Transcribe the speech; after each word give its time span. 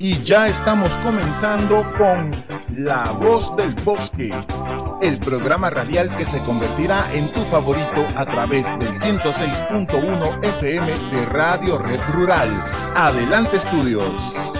Y 0.00 0.22
ya 0.22 0.46
estamos 0.46 0.96
comenzando 0.98 1.84
con 1.98 2.30
La 2.76 3.10
Voz 3.12 3.54
del 3.56 3.74
Bosque, 3.84 4.30
el 5.02 5.18
programa 5.18 5.70
radial 5.70 6.08
que 6.16 6.24
se 6.24 6.38
convertirá 6.44 7.04
en 7.14 7.26
tu 7.32 7.42
favorito 7.46 8.06
a 8.14 8.24
través 8.24 8.70
del 8.78 8.90
106.1 8.90 10.44
FM 10.44 11.10
de 11.10 11.26
Radio 11.26 11.78
Red 11.78 12.00
Rural. 12.14 12.48
Adelante 12.94 13.56
estudios. 13.56 14.57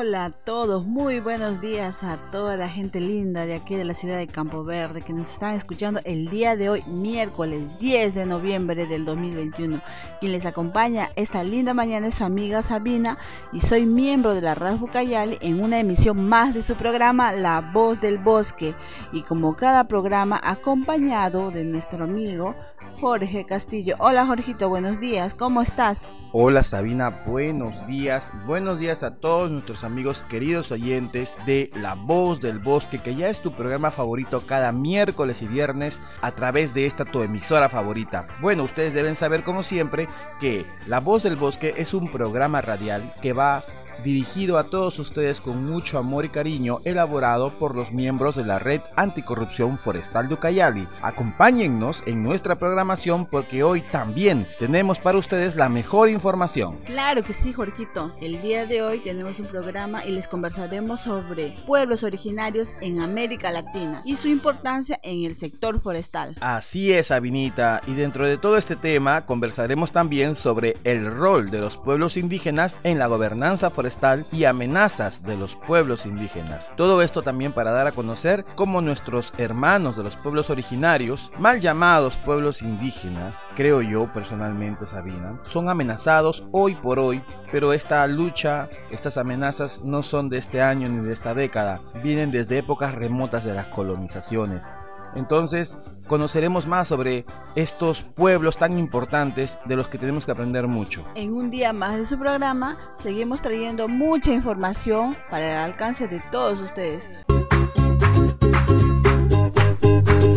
Hola 0.00 0.26
a 0.26 0.30
todos, 0.30 0.86
muy 0.86 1.18
buenos 1.18 1.60
días 1.60 2.04
a 2.04 2.18
toda 2.30 2.56
la 2.56 2.68
gente 2.68 3.00
linda 3.00 3.46
de 3.46 3.56
aquí 3.56 3.74
de 3.74 3.84
la 3.84 3.94
ciudad 3.94 4.16
de 4.16 4.28
Campo 4.28 4.62
Verde 4.62 5.02
que 5.02 5.12
nos 5.12 5.28
están 5.28 5.56
escuchando 5.56 5.98
el 6.04 6.28
día 6.28 6.54
de 6.54 6.68
hoy, 6.68 6.84
miércoles 6.86 7.76
10 7.80 8.14
de 8.14 8.24
noviembre 8.24 8.86
del 8.86 9.04
2021. 9.04 9.80
Quien 10.20 10.30
les 10.30 10.46
acompaña 10.46 11.10
esta 11.16 11.42
linda 11.42 11.74
mañana 11.74 12.06
es 12.06 12.14
su 12.14 12.24
amiga 12.24 12.62
Sabina 12.62 13.18
y 13.52 13.58
soy 13.58 13.86
miembro 13.86 14.36
de 14.36 14.40
la 14.40 14.54
Radio 14.54 14.78
Bucayali 14.78 15.36
en 15.40 15.60
una 15.60 15.80
emisión 15.80 16.28
más 16.28 16.54
de 16.54 16.62
su 16.62 16.76
programa 16.76 17.32
La 17.32 17.60
Voz 17.60 18.00
del 18.00 18.18
Bosque 18.18 18.76
y 19.12 19.22
como 19.22 19.56
cada 19.56 19.88
programa 19.88 20.40
acompañado 20.44 21.50
de 21.50 21.64
nuestro 21.64 22.04
amigo 22.04 22.54
Jorge 23.00 23.44
Castillo. 23.46 23.96
Hola 23.98 24.24
Jorgito, 24.26 24.68
buenos 24.68 25.00
días, 25.00 25.34
¿cómo 25.34 25.60
estás? 25.60 26.12
Hola 26.30 26.62
Sabina, 26.62 27.22
buenos 27.26 27.86
días, 27.86 28.30
buenos 28.46 28.78
días 28.78 29.02
a 29.02 29.16
todos 29.16 29.50
nuestros 29.50 29.82
amigos 29.82 29.87
queridos 30.28 30.70
oyentes 30.70 31.36
de 31.46 31.70
La 31.74 31.94
Voz 31.94 32.40
del 32.40 32.58
Bosque, 32.58 33.00
que 33.00 33.14
ya 33.14 33.28
es 33.28 33.40
tu 33.40 33.52
programa 33.52 33.90
favorito 33.90 34.46
cada 34.46 34.70
miércoles 34.70 35.42
y 35.42 35.46
viernes 35.46 36.00
a 36.20 36.30
través 36.30 36.74
de 36.74 36.86
esta 36.86 37.04
tu 37.04 37.22
emisora 37.22 37.68
favorita. 37.68 38.24
Bueno, 38.40 38.64
ustedes 38.64 38.94
deben 38.94 39.16
saber 39.16 39.42
como 39.42 39.62
siempre 39.62 40.08
que 40.40 40.66
La 40.86 41.00
Voz 41.00 41.22
del 41.22 41.36
Bosque 41.36 41.74
es 41.76 41.94
un 41.94 42.10
programa 42.10 42.60
radial 42.60 43.14
que 43.22 43.32
va 43.32 43.62
dirigido 44.02 44.58
a 44.58 44.64
todos 44.64 44.98
ustedes 44.98 45.40
con 45.40 45.64
mucho 45.64 45.98
amor 45.98 46.24
y 46.24 46.28
cariño, 46.28 46.80
elaborado 46.84 47.58
por 47.58 47.74
los 47.74 47.92
miembros 47.92 48.36
de 48.36 48.44
la 48.44 48.58
Red 48.58 48.82
Anticorrupción 48.96 49.78
Forestal 49.78 50.28
de 50.28 50.34
Ucayali. 50.34 50.86
Acompáñennos 51.02 52.02
en 52.06 52.22
nuestra 52.22 52.58
programación 52.58 53.26
porque 53.26 53.62
hoy 53.62 53.82
también 53.82 54.46
tenemos 54.58 54.98
para 54.98 55.18
ustedes 55.18 55.56
la 55.56 55.68
mejor 55.68 56.08
información. 56.08 56.78
Claro 56.84 57.22
que 57.22 57.32
sí, 57.32 57.52
Jorgito. 57.52 58.12
El 58.20 58.40
día 58.40 58.66
de 58.66 58.82
hoy 58.82 59.02
tenemos 59.02 59.40
un 59.40 59.46
programa 59.46 60.04
y 60.04 60.12
les 60.12 60.28
conversaremos 60.28 61.00
sobre 61.00 61.56
pueblos 61.66 62.04
originarios 62.04 62.72
en 62.80 63.00
América 63.00 63.50
Latina 63.50 64.02
y 64.04 64.16
su 64.16 64.28
importancia 64.28 64.98
en 65.02 65.24
el 65.24 65.34
sector 65.34 65.80
forestal. 65.80 66.36
Así 66.40 66.92
es, 66.92 67.10
Avinita. 67.10 67.82
Y 67.86 67.94
dentro 67.94 68.26
de 68.26 68.38
todo 68.38 68.56
este 68.56 68.76
tema 68.76 69.26
conversaremos 69.26 69.92
también 69.92 70.34
sobre 70.34 70.76
el 70.84 71.06
rol 71.10 71.50
de 71.50 71.60
los 71.60 71.76
pueblos 71.76 72.16
indígenas 72.16 72.78
en 72.84 72.98
la 72.98 73.06
gobernanza 73.06 73.70
forestal 73.70 73.87
y 74.32 74.44
amenazas 74.44 75.22
de 75.22 75.36
los 75.36 75.56
pueblos 75.56 76.06
indígenas. 76.06 76.72
Todo 76.76 77.02
esto 77.02 77.22
también 77.22 77.52
para 77.52 77.70
dar 77.70 77.86
a 77.86 77.92
conocer 77.92 78.44
cómo 78.54 78.80
nuestros 78.80 79.32
hermanos 79.38 79.96
de 79.96 80.02
los 80.02 80.16
pueblos 80.16 80.50
originarios, 80.50 81.32
mal 81.38 81.60
llamados 81.60 82.16
pueblos 82.16 82.62
indígenas, 82.62 83.46
creo 83.56 83.82
yo 83.82 84.12
personalmente 84.12 84.86
Sabina, 84.86 85.38
son 85.42 85.68
amenazados 85.68 86.44
hoy 86.52 86.74
por 86.74 86.98
hoy, 86.98 87.22
pero 87.50 87.72
esta 87.72 88.06
lucha, 88.06 88.68
estas 88.90 89.16
amenazas 89.16 89.82
no 89.82 90.02
son 90.02 90.28
de 90.28 90.38
este 90.38 90.60
año 90.60 90.88
ni 90.88 91.04
de 91.04 91.12
esta 91.12 91.34
década, 91.34 91.80
vienen 92.02 92.30
desde 92.30 92.58
épocas 92.58 92.94
remotas 92.94 93.44
de 93.44 93.54
las 93.54 93.66
colonizaciones. 93.66 94.70
Entonces, 95.18 95.76
conoceremos 96.06 96.68
más 96.68 96.86
sobre 96.86 97.26
estos 97.56 98.02
pueblos 98.02 98.56
tan 98.56 98.78
importantes 98.78 99.58
de 99.64 99.74
los 99.74 99.88
que 99.88 99.98
tenemos 99.98 100.24
que 100.24 100.30
aprender 100.30 100.68
mucho. 100.68 101.04
En 101.16 101.34
un 101.34 101.50
día 101.50 101.72
más 101.72 101.96
de 101.96 102.04
su 102.04 102.16
programa, 102.18 102.76
seguimos 103.02 103.42
trayendo 103.42 103.88
mucha 103.88 104.32
información 104.32 105.16
para 105.28 105.50
el 105.50 105.72
alcance 105.72 106.06
de 106.06 106.22
todos 106.30 106.60
ustedes. 106.60 107.10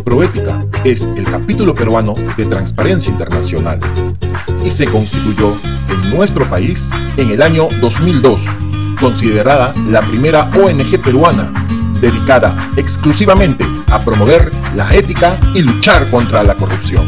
Proética 0.03 0.65
es 0.83 1.03
el 1.03 1.25
capítulo 1.25 1.75
peruano 1.75 2.15
de 2.35 2.45
Transparencia 2.45 3.11
Internacional 3.11 3.79
y 4.65 4.71
se 4.71 4.87
constituyó 4.87 5.55
en 5.89 6.09
nuestro 6.15 6.43
país 6.45 6.89
en 7.17 7.29
el 7.29 7.43
año 7.43 7.67
2002, 7.81 8.47
considerada 8.99 9.75
la 9.87 10.01
primera 10.01 10.49
ONG 10.55 10.99
peruana 11.01 11.51
dedicada 12.01 12.55
exclusivamente 12.77 13.63
a 13.91 13.99
promover 13.99 14.51
la 14.73 14.93
ética 14.95 15.37
y 15.53 15.61
luchar 15.61 16.09
contra 16.09 16.43
la 16.43 16.55
corrupción. 16.55 17.05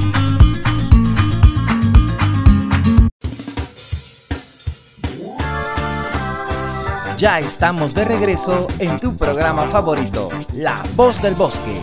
Ya 7.15 7.39
estamos 7.39 7.93
de 7.93 8.03
regreso 8.03 8.67
en 8.79 8.99
tu 8.99 9.15
programa 9.15 9.67
favorito, 9.67 10.29
La 10.53 10.83
Voz 10.95 11.21
del 11.21 11.35
Bosque. 11.35 11.81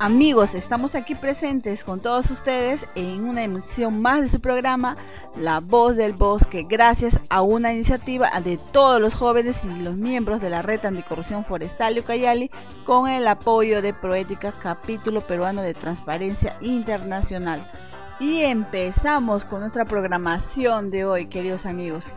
Amigos, 0.00 0.54
estamos 0.54 0.94
aquí 0.94 1.16
presentes 1.16 1.82
con 1.82 1.98
todos 1.98 2.30
ustedes 2.30 2.86
en 2.94 3.24
una 3.24 3.42
emisión 3.42 4.00
más 4.00 4.20
de 4.20 4.28
su 4.28 4.40
programa 4.40 4.96
La 5.34 5.58
Voz 5.58 5.96
del 5.96 6.12
Bosque, 6.12 6.64
gracias 6.68 7.20
a 7.30 7.42
una 7.42 7.72
iniciativa 7.72 8.30
de 8.44 8.58
todos 8.58 9.00
los 9.00 9.14
jóvenes 9.14 9.64
y 9.64 9.80
los 9.80 9.96
miembros 9.96 10.40
de 10.40 10.50
la 10.50 10.62
Red 10.62 10.86
Anticorrupción 10.86 11.44
Forestal 11.44 11.98
Ucayali 11.98 12.48
con 12.84 13.08
el 13.08 13.26
apoyo 13.26 13.82
de 13.82 13.92
Proética, 13.92 14.52
capítulo 14.52 15.26
peruano 15.26 15.62
de 15.62 15.74
Transparencia 15.74 16.56
Internacional. 16.60 17.68
Y 18.20 18.42
empezamos 18.42 19.44
con 19.44 19.60
nuestra 19.60 19.84
programación 19.84 20.92
de 20.92 21.06
hoy, 21.06 21.26
queridos 21.26 21.66
amigos, 21.66 22.10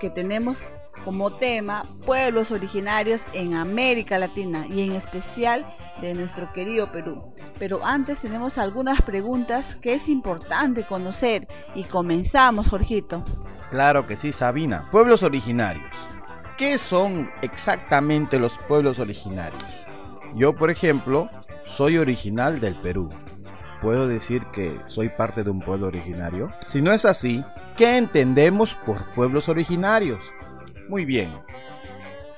que 0.00 0.10
tenemos 0.10 0.74
como 1.04 1.30
tema 1.30 1.84
pueblos 2.04 2.50
originarios 2.50 3.24
en 3.32 3.54
América 3.54 4.18
Latina 4.18 4.66
y 4.68 4.82
en 4.82 4.92
especial 4.92 5.66
de 6.00 6.14
nuestro 6.14 6.52
querido 6.52 6.90
Perú. 6.92 7.22
Pero 7.58 7.84
antes 7.84 8.20
tenemos 8.20 8.58
algunas 8.58 9.02
preguntas 9.02 9.76
que 9.76 9.94
es 9.94 10.08
importante 10.08 10.86
conocer 10.86 11.48
y 11.74 11.84
comenzamos, 11.84 12.68
Jorgito. 12.68 13.24
Claro 13.70 14.06
que 14.06 14.16
sí, 14.16 14.32
Sabina. 14.32 14.88
Pueblos 14.90 15.22
originarios. 15.22 15.90
¿Qué 16.56 16.76
son 16.76 17.30
exactamente 17.40 18.38
los 18.38 18.58
pueblos 18.58 18.98
originarios? 18.98 19.86
Yo, 20.34 20.54
por 20.54 20.70
ejemplo, 20.70 21.30
soy 21.64 21.98
original 21.98 22.60
del 22.60 22.80
Perú. 22.80 23.08
¿Puedo 23.80 24.06
decir 24.08 24.44
que 24.52 24.78
soy 24.86 25.08
parte 25.08 25.42
de 25.42 25.50
un 25.50 25.60
pueblo 25.60 25.86
originario? 25.86 26.52
Si 26.66 26.82
no 26.82 26.92
es 26.92 27.04
así, 27.04 27.42
¿qué 27.76 27.96
entendemos 27.96 28.74
por 28.74 29.10
pueblos 29.12 29.48
originarios? 29.48 30.20
Muy 30.90 31.04
bien. 31.04 31.32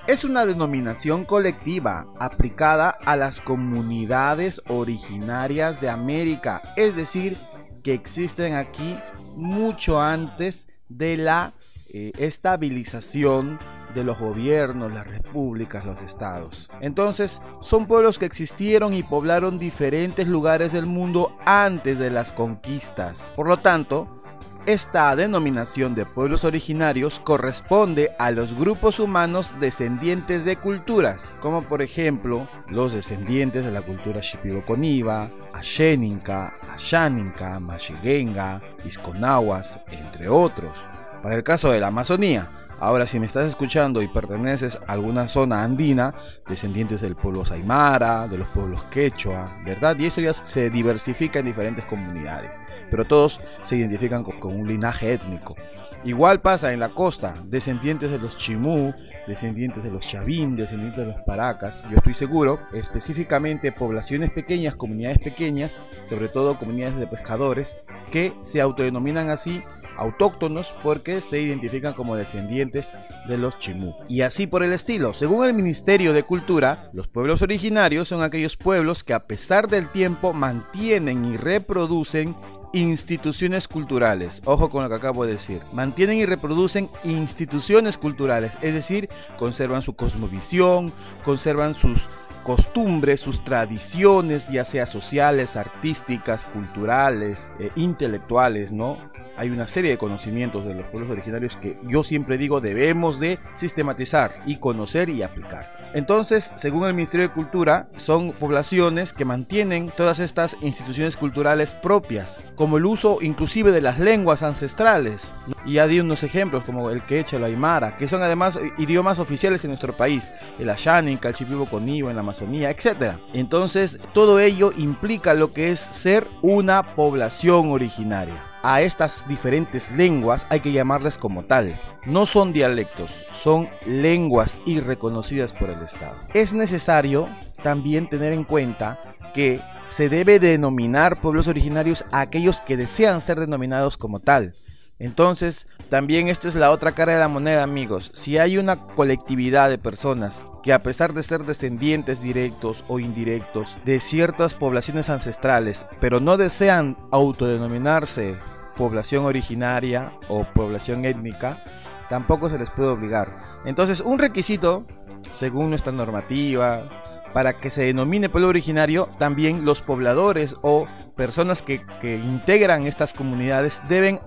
Es 0.07 0.25
una 0.25 0.45
denominación 0.45 1.25
colectiva 1.25 2.07
aplicada 2.21 2.91
a 2.91 3.17
las 3.17 3.41
comunidades 3.41 4.61
originarias 4.69 5.81
de 5.81 5.89
América, 5.89 6.61
es 6.77 6.95
decir, 6.95 7.39
que 7.83 7.95
existen 7.95 8.53
aquí 8.53 8.99
mucho 9.37 10.03
antes 10.03 10.69
de 10.91 11.17
la 11.17 11.55
eh, 11.95 12.13
estabilización 12.19 13.59
de 13.95 14.05
los 14.05 14.19
gobiernos, 14.19 14.93
las 14.93 15.07
repúblicas, 15.07 15.87
los 15.87 16.03
estados. 16.03 16.69
Entonces, 16.83 17.41
son 17.63 17.87
pueblos 17.87 18.19
que 18.19 18.27
existieron 18.27 18.93
y 18.93 19.03
poblaron 19.03 19.59
diferentes 19.59 20.29
lugares 20.29 20.73
del 20.73 20.85
mundo 20.85 21.35
antes 21.47 21.99
de 21.99 22.11
las 22.11 22.33
conquistas. 22.33 23.33
Por 23.35 23.49
lo 23.49 23.61
tanto, 23.61 24.22
esta 24.67 25.17
denominación 25.17 25.97
de 25.97 26.07
pueblos 26.07 26.45
originarios 26.45 27.19
corresponde 27.19 28.13
a 28.21 28.31
los 28.31 28.55
grupos 28.55 29.01
humanos 29.01 29.57
descendientes 29.59 30.45
de 30.45 30.57
culturas, 30.57 31.37
como 31.41 31.63
por 31.63 31.83
ejemplo 31.83 32.49
los 32.69 32.93
descendientes 32.93 33.65
de 33.65 33.73
la 33.73 33.83
cultura 33.83 34.21
Shipibo-Coniba, 34.21 35.33
Asheninka, 35.53 36.55
Ashaninka, 36.73 37.59
Mashigenga, 37.59 38.63
Isconahuas, 38.85 39.81
entre 39.91 40.29
otros. 40.29 40.79
Para 41.23 41.35
el 41.35 41.43
caso 41.43 41.73
de 41.73 41.81
la 41.81 41.89
Amazonía, 41.89 42.49
Ahora, 42.83 43.07
si 43.07 43.21
me 43.21 43.27
estás 43.27 43.47
escuchando 43.47 44.03
y 44.03 44.09
perteneces 44.09 44.77
a 44.89 44.95
alguna 44.95 45.29
zona 45.29 45.63
andina, 45.63 46.17
descendientes 46.49 47.01
del 47.01 47.15
pueblo 47.15 47.45
Saimara, 47.45 48.27
de 48.27 48.39
los 48.39 48.49
pueblos 48.49 48.83
Quechua, 48.91 49.57
¿verdad? 49.65 49.97
Y 50.01 50.07
eso 50.07 50.21
ya 50.21 50.35
se 50.35 50.69
diversifica 50.69 51.39
en 51.39 51.47
diferentes 51.47 51.85
comunidades, 51.85 52.61
pero 52.91 53.05
todos 53.05 53.41
se 53.63 53.77
identifican 53.77 54.25
con, 54.25 54.53
un 54.53 54.67
linaje 54.67 55.13
étnico. 55.13 55.55
Igual 56.03 56.41
pasa 56.41 56.73
en 56.73 56.81
la 56.81 56.89
costa, 56.89 57.37
descendientes 57.45 58.11
de 58.11 58.19
los 58.19 58.37
Chimú, 58.37 58.93
descendientes 59.29 59.85
de 59.85 59.93
los 59.93 60.05
Chavín, 60.05 60.57
descendientes 60.57 61.07
de 61.07 61.13
los 61.13 61.23
Paracas, 61.25 61.85
yo 61.89 61.99
estoy 61.99 62.15
seguro, 62.15 62.59
específicamente 62.73 63.71
poblaciones 63.71 64.33
pequeñas, 64.33 64.75
comunidades 64.75 65.21
pequeñas, 65.21 65.79
sobre 66.07 66.29
todo 66.29 66.59
comunidades 66.59 66.97
de 66.97 67.07
pescadores, 67.07 67.77
que 68.11 68.35
se 68.43 68.61
autodenominan 68.61 69.31
así 69.31 69.63
autóctonos 70.03 70.75
porque 70.83 71.21
se 71.21 71.41
identifican 71.41 71.95
como 71.95 72.17
descendientes 72.17 72.93
de 73.29 73.39
los 73.39 73.59
chimú. 73.59 73.95
Y 74.09 74.23
así 74.23 74.47
por 74.47 74.63
el 74.63 74.73
estilo, 74.73 75.13
según 75.15 75.45
el 75.47 75.55
Ministerio 75.55 76.13
de 76.13 76.23
Cultura, 76.23 76.91
los 76.93 77.09
pueblos 77.09 77.43
originarios 77.43 78.09
son 78.09 78.23
aquellos 78.23 78.57
pueblos 78.57 79.05
que 79.05 79.15
a 79.15 79.27
pesar 79.27 79.69
del 79.69 79.89
tiempo 79.89 80.33
mantienen 80.33 81.25
y 81.25 81.37
reproducen 81.37 82.37
instituciones 82.73 83.69
culturales. 83.69 84.43
Ojo 84.45 84.71
con 84.71 84.83
lo 84.83 84.89
que 84.89 84.97
acabo 84.97 85.27
de 85.27 85.33
decir. 85.33 85.61
Mantienen 85.73 86.17
y 86.17 86.27
reproducen 86.27 86.89
instituciones 87.05 87.99
culturales, 87.99 88.53
es 88.63 88.75
decir, 88.75 89.09
conservan 89.39 89.83
su 89.83 89.95
cosmovisión, 89.95 90.93
conservan 91.23 91.75
sus 91.75 92.09
costumbres, 92.43 93.21
sus 93.21 93.45
tradiciones, 93.45 94.49
ya 94.51 94.65
sea 94.65 94.87
sociales, 94.87 95.57
artísticas, 95.57 96.47
culturales, 96.47 97.53
eh, 97.61 97.71
intelectuales, 97.77 98.73
¿no? 98.73 99.12
Hay 99.37 99.51
una 99.51 99.69
serie 99.69 99.91
de 99.91 99.99
conocimientos 99.99 100.65
de 100.65 100.75
los 100.75 100.87
pueblos 100.87 101.11
originarios 101.11 101.57
que 101.57 101.79
yo 101.85 102.03
siempre 102.03 102.39
digo 102.39 102.61
debemos 102.61 103.21
de 103.21 103.39
sistematizar 103.55 104.43
y 104.47 104.57
conocer 104.57 105.09
y 105.09 105.23
aplicar. 105.23 105.73
Entonces, 105.95 106.53
según 106.55 106.87
el 106.87 106.95
Ministerio 106.95 107.29
de 107.29 107.35
Cultura, 107.35 107.89
son 107.97 108.33
poblaciones 108.33 109.13
que 109.13 109.25
mantienen 109.25 109.93
todas 109.95 110.19
estas 110.19 110.57
instituciones 110.61 111.17
culturales 111.17 111.75
propias, 111.75 112.41
como 112.57 112.79
el 112.79 112.87
uso 112.87 113.19
inclusive 113.21 113.73
de 113.73 113.83
las 113.83 113.99
lenguas 113.99 114.43
ancestrales. 114.43 115.35
Y 115.65 115.75
ya 115.75 115.87
di 115.87 116.01
unos 116.01 116.23
ejemplos 116.23 116.65
como 116.65 116.91
el 116.91 117.03
quechua, 117.03 117.39
el 117.39 117.45
aymara, 117.45 117.97
que 117.97 118.09
son 118.09 118.23
además 118.23 118.59
idiomas 118.79 119.19
oficiales 119.19 119.65
en 119.65 119.71
nuestro 119.71 119.97
país, 119.97 120.33
el 120.59 120.71
ashaninka, 120.71 121.29
el 121.29 121.35
chipibo 121.35 121.69
conivo 121.69 122.11
en 122.11 122.17
la 122.17 122.23
Amazonía, 122.23 122.71
etc. 122.71 123.17
Entonces, 123.33 123.99
todo 124.13 124.41
ello 124.41 124.73
implica 124.77 125.35
lo 125.35 125.53
que 125.53 125.71
es 125.71 125.81
ser 125.81 126.27
una 126.43 126.95
población 126.95 127.71
originaria 127.71 128.52
a 128.63 128.83
estas 128.83 129.27
diferentes 129.29 129.91
lenguas 129.91 130.47
hay 130.51 130.61
que 130.61 130.73
llamarles 130.73 131.19
como 131.19 131.45
tal. 131.45 131.81
No 132.07 132.27
son 132.27 132.53
dialectos, 132.53 133.27
son 133.33 133.69
lenguas 133.85 134.59
y 134.65 134.81
reconocidas 134.81 135.53
por 135.53 135.71
el 135.71 135.83
Estado. 135.83 136.17
Es 136.35 136.55
necesario 136.55 137.29
también 137.63 138.09
tener 138.09 138.33
en 138.33 138.45
cuenta 138.45 139.01
que 139.35 139.61
se 139.85 140.09
debe 140.09 140.39
denominar 140.39 141.21
pueblos 141.21 141.49
originarios 141.49 142.05
a 142.13 142.21
aquellos 142.21 142.61
que 142.61 142.77
desean 142.77 143.21
ser 143.21 143.41
denominados 143.41 143.97
como 143.97 144.21
tal. 144.21 144.55
Entonces, 144.99 145.67
también 145.91 146.29
esto 146.29 146.47
es 146.47 146.55
la 146.55 146.71
otra 146.71 146.93
cara 146.93 147.15
de 147.15 147.19
la 147.19 147.27
moneda, 147.27 147.65
amigos. 147.65 148.13
Si 148.15 148.39
hay 148.39 148.57
una 148.57 148.77
colectividad 148.77 149.69
de 149.69 149.77
personas 149.77 150.47
que 150.63 150.73
a 150.73 150.81
pesar 150.81 151.13
de 151.13 151.25
ser 151.25 151.43
descendientes 151.43 152.23
directos 152.23 152.85
o 152.87 153.01
indirectos 153.01 153.77
de 153.85 153.99
ciertas 153.99 154.55
poblaciones 154.55 155.11
ancestrales, 155.11 155.87
pero 156.01 156.21
no 156.21 156.37
desean 156.37 156.97
autodenominarse 157.11 158.37
población 158.77 159.25
originaria 159.25 160.13
o 160.29 160.45
población 160.45 161.05
étnica, 161.05 161.63
tampoco 162.09 162.49
se 162.49 162.59
les 162.59 162.71
puede 162.71 162.91
obligar. 162.91 163.35
Entonces, 163.65 164.01
un 164.01 164.19
requisito, 164.19 164.85
según 165.33 165.71
nuestra 165.71 165.93
normativa, 165.93 166.89
para 167.33 167.59
que 167.59 167.71
se 167.71 167.85
denomine 167.85 168.29
pueblo 168.29 168.49
originario, 168.49 169.09
también 169.19 169.65
los 169.65 169.81
pobladores 169.81 170.57
o 170.63 170.87
personas 171.17 171.63
que, 171.63 171.85
que 172.01 172.17
integran 172.17 172.87
estas 172.87 173.15
comunidades 173.15 173.83
deben 173.89 174.21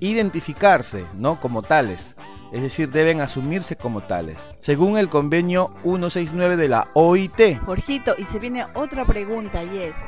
identificarse, 0.00 1.04
¿no? 1.14 1.40
Como 1.40 1.62
tales. 1.62 2.16
Es 2.52 2.60
decir, 2.60 2.90
deben 2.90 3.22
asumirse 3.22 3.76
como 3.76 4.02
tales, 4.02 4.52
según 4.58 4.98
el 4.98 5.08
convenio 5.08 5.74
169 5.84 6.58
de 6.58 6.68
la 6.68 6.88
OIT. 6.92 7.58
Jorgito, 7.64 8.14
y 8.18 8.26
se 8.26 8.38
viene 8.38 8.66
otra 8.74 9.06
pregunta 9.06 9.64
y 9.64 9.78
es, 9.78 10.04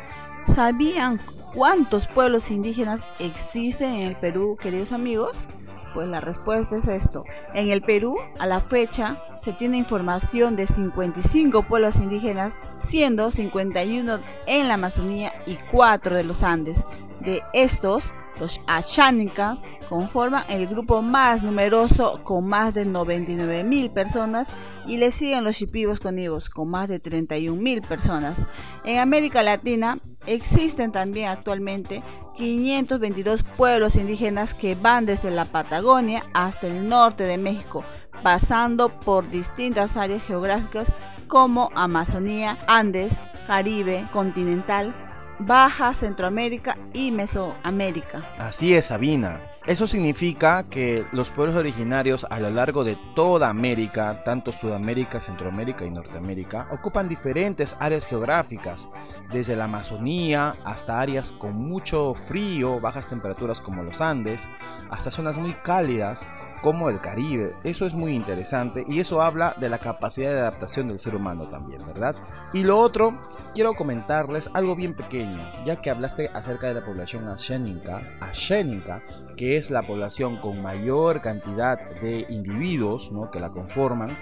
¿sabían 0.47 1.19
¿Cuántos 1.55 2.09
pueblos 2.09 2.51
indígenas 2.51 3.03
existen 3.21 3.95
en 3.95 4.09
el 4.09 4.17
Perú, 4.17 4.57
queridos 4.61 4.91
amigos? 4.91 5.49
Pues 5.95 6.09
la 6.09 6.21
respuesta 6.21 6.75
es 6.75 6.89
esto. 6.89 7.25
En 7.55 7.71
el 7.71 7.81
Perú, 7.81 8.17
a 8.41 8.49
la 8.49 8.61
fecha, 8.61 9.23
se 9.37 9.53
tiene 9.53 9.77
información 9.77 10.57
de 10.57 10.67
55 10.67 11.63
pueblos 11.63 12.01
indígenas, 12.01 12.69
siendo 12.77 13.31
51 13.31 14.19
en 14.49 14.67
la 14.67 14.75
Amazonía 14.75 15.33
y 15.47 15.57
4 15.71 16.17
de 16.17 16.25
los 16.25 16.43
Andes. 16.43 16.83
De 17.21 17.41
estos, 17.53 18.13
los 18.41 18.61
Achánicas 18.67 19.63
conforman 19.89 20.45
el 20.49 20.67
grupo 20.67 21.03
más 21.03 21.43
numeroso 21.43 22.23
con 22.25 22.47
más 22.47 22.75
de 22.75 22.85
99 22.85 23.65
mil 23.65 23.91
personas 23.91 24.49
y 24.87 24.97
le 24.97 25.11
siguen 25.11 25.45
los 25.45 25.57
Shipibos 25.57 26.01
conivos 26.01 26.49
con 26.49 26.69
más 26.69 26.89
de 26.89 27.01
31 27.01 27.61
mil 27.61 27.83
personas. 27.83 28.47
En 28.85 28.99
América 28.99 29.43
Latina 29.43 29.99
existen 30.27 30.93
también 30.93 31.29
actualmente 31.29 32.03
522 32.37 33.43
pueblos 33.43 33.97
indígenas 33.97 34.55
que 34.55 34.75
van 34.75 35.07
desde 35.07 35.31
la 35.31 35.47
Patagonia 35.47 36.25
hasta 36.35 36.67
el 36.67 36.89
norte 36.89 37.25
de 37.25 37.39
México, 37.39 37.85
pasando 38.23 38.89
por 39.01 39.29
distintas 39.29 39.97
áreas 39.97 40.23
geográficas 40.25 40.93
como 41.29 41.71
Amazonía, 41.75 42.59
Andes, 42.67 43.17
Caribe, 43.47 44.09
continental, 44.13 44.95
Baja 45.39 45.95
Centroamérica 45.95 46.77
y 46.95 47.11
Mesoamérica. 47.11 48.35
Así 48.39 48.75
es, 48.75 48.87
Sabina. 48.87 49.51
Eso 49.67 49.87
significa 49.87 50.69
que 50.69 51.05
los 51.13 51.31
pueblos 51.31 51.57
originarios 51.57 52.27
a 52.29 52.39
lo 52.39 52.51
largo 52.51 52.85
de 52.85 52.99
toda 53.15 53.49
América, 53.49 54.23
tanto 54.23 54.53
Sudamérica, 54.53 55.21
Centroamérica 55.21 55.85
y 55.85 55.91
Norteamérica, 55.91 56.69
ocupan 56.71 57.09
diferentes 57.09 57.77
áreas 57.81 58.07
geográficas, 58.07 58.89
desde 59.33 59.57
la 59.57 59.65
Amazonía 59.65 60.57
hasta 60.65 61.01
áreas 61.01 61.33
con 61.33 61.57
mucho 61.57 62.15
frío, 62.15 62.79
bajas 62.81 63.09
temperaturas 63.09 63.61
como 63.61 63.83
los 63.83 64.01
Andes, 64.01 64.49
hasta 64.91 65.11
zonas 65.11 65.39
muy 65.39 65.53
cálidas 65.53 66.29
como 66.65 66.89
el 66.89 66.99
Caribe. 66.99 67.55
Eso 67.63 67.85
es 67.85 67.93
muy 67.93 68.15
interesante 68.15 68.87
y 68.89 68.99
eso 68.99 69.21
habla 69.21 69.55
de 69.61 69.69
la 69.69 69.77
capacidad 69.77 70.33
de 70.33 70.41
adaptación 70.41 70.89
del 70.89 70.99
ser 70.99 71.15
humano 71.15 71.47
también, 71.47 71.87
¿verdad? 71.87 72.17
Y 72.55 72.63
lo 72.63 72.79
otro 72.79 73.21
quiero 73.55 73.75
comentarles 73.75 74.49
algo 74.55 74.75
bien 74.75 74.95
pequeño, 74.95 75.43
ya 75.67 75.77
que 75.77 75.91
hablaste 75.91 76.31
acerca 76.33 76.69
de 76.69 76.73
la 76.73 76.83
población 76.83 77.29
ashénica, 77.29 78.17
ashénica, 78.19 79.03
que 79.37 79.59
es 79.59 79.71
la 79.71 79.83
población 79.83 80.41
con 80.41 80.63
mayor 80.63 81.21
cantidad 81.21 81.79
de 82.01 82.25
individuos 82.31 83.13
¿no? 83.13 83.31
que 83.31 83.41
la 83.41 83.51
conforman. 83.51 84.17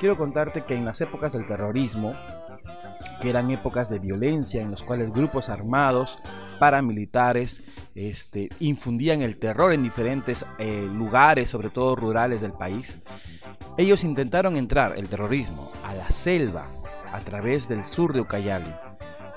Quiero 0.00 0.18
contarte 0.18 0.64
que 0.64 0.74
en 0.74 0.84
las 0.84 1.00
épocas 1.00 1.32
del 1.32 1.46
terrorismo, 1.46 2.16
que 3.20 3.30
eran 3.30 3.52
épocas 3.52 3.88
de 3.88 4.00
violencia 4.00 4.60
en 4.60 4.72
los 4.72 4.82
cuales 4.82 5.12
grupos 5.12 5.48
armados 5.48 6.18
paramilitares 6.58 7.62
este, 7.94 8.48
infundían 8.60 9.22
el 9.22 9.38
terror 9.38 9.72
en 9.72 9.82
diferentes 9.82 10.44
eh, 10.58 10.88
lugares, 10.92 11.50
sobre 11.50 11.70
todo 11.70 11.96
rurales 11.96 12.40
del 12.40 12.52
país, 12.52 12.98
ellos 13.76 14.04
intentaron 14.04 14.56
entrar, 14.56 14.94
el 14.96 15.08
terrorismo, 15.08 15.70
a 15.84 15.94
la 15.94 16.10
selva, 16.10 16.66
a 17.12 17.20
través 17.20 17.68
del 17.68 17.84
sur 17.84 18.12
de 18.12 18.20
Ucayali. 18.20 18.72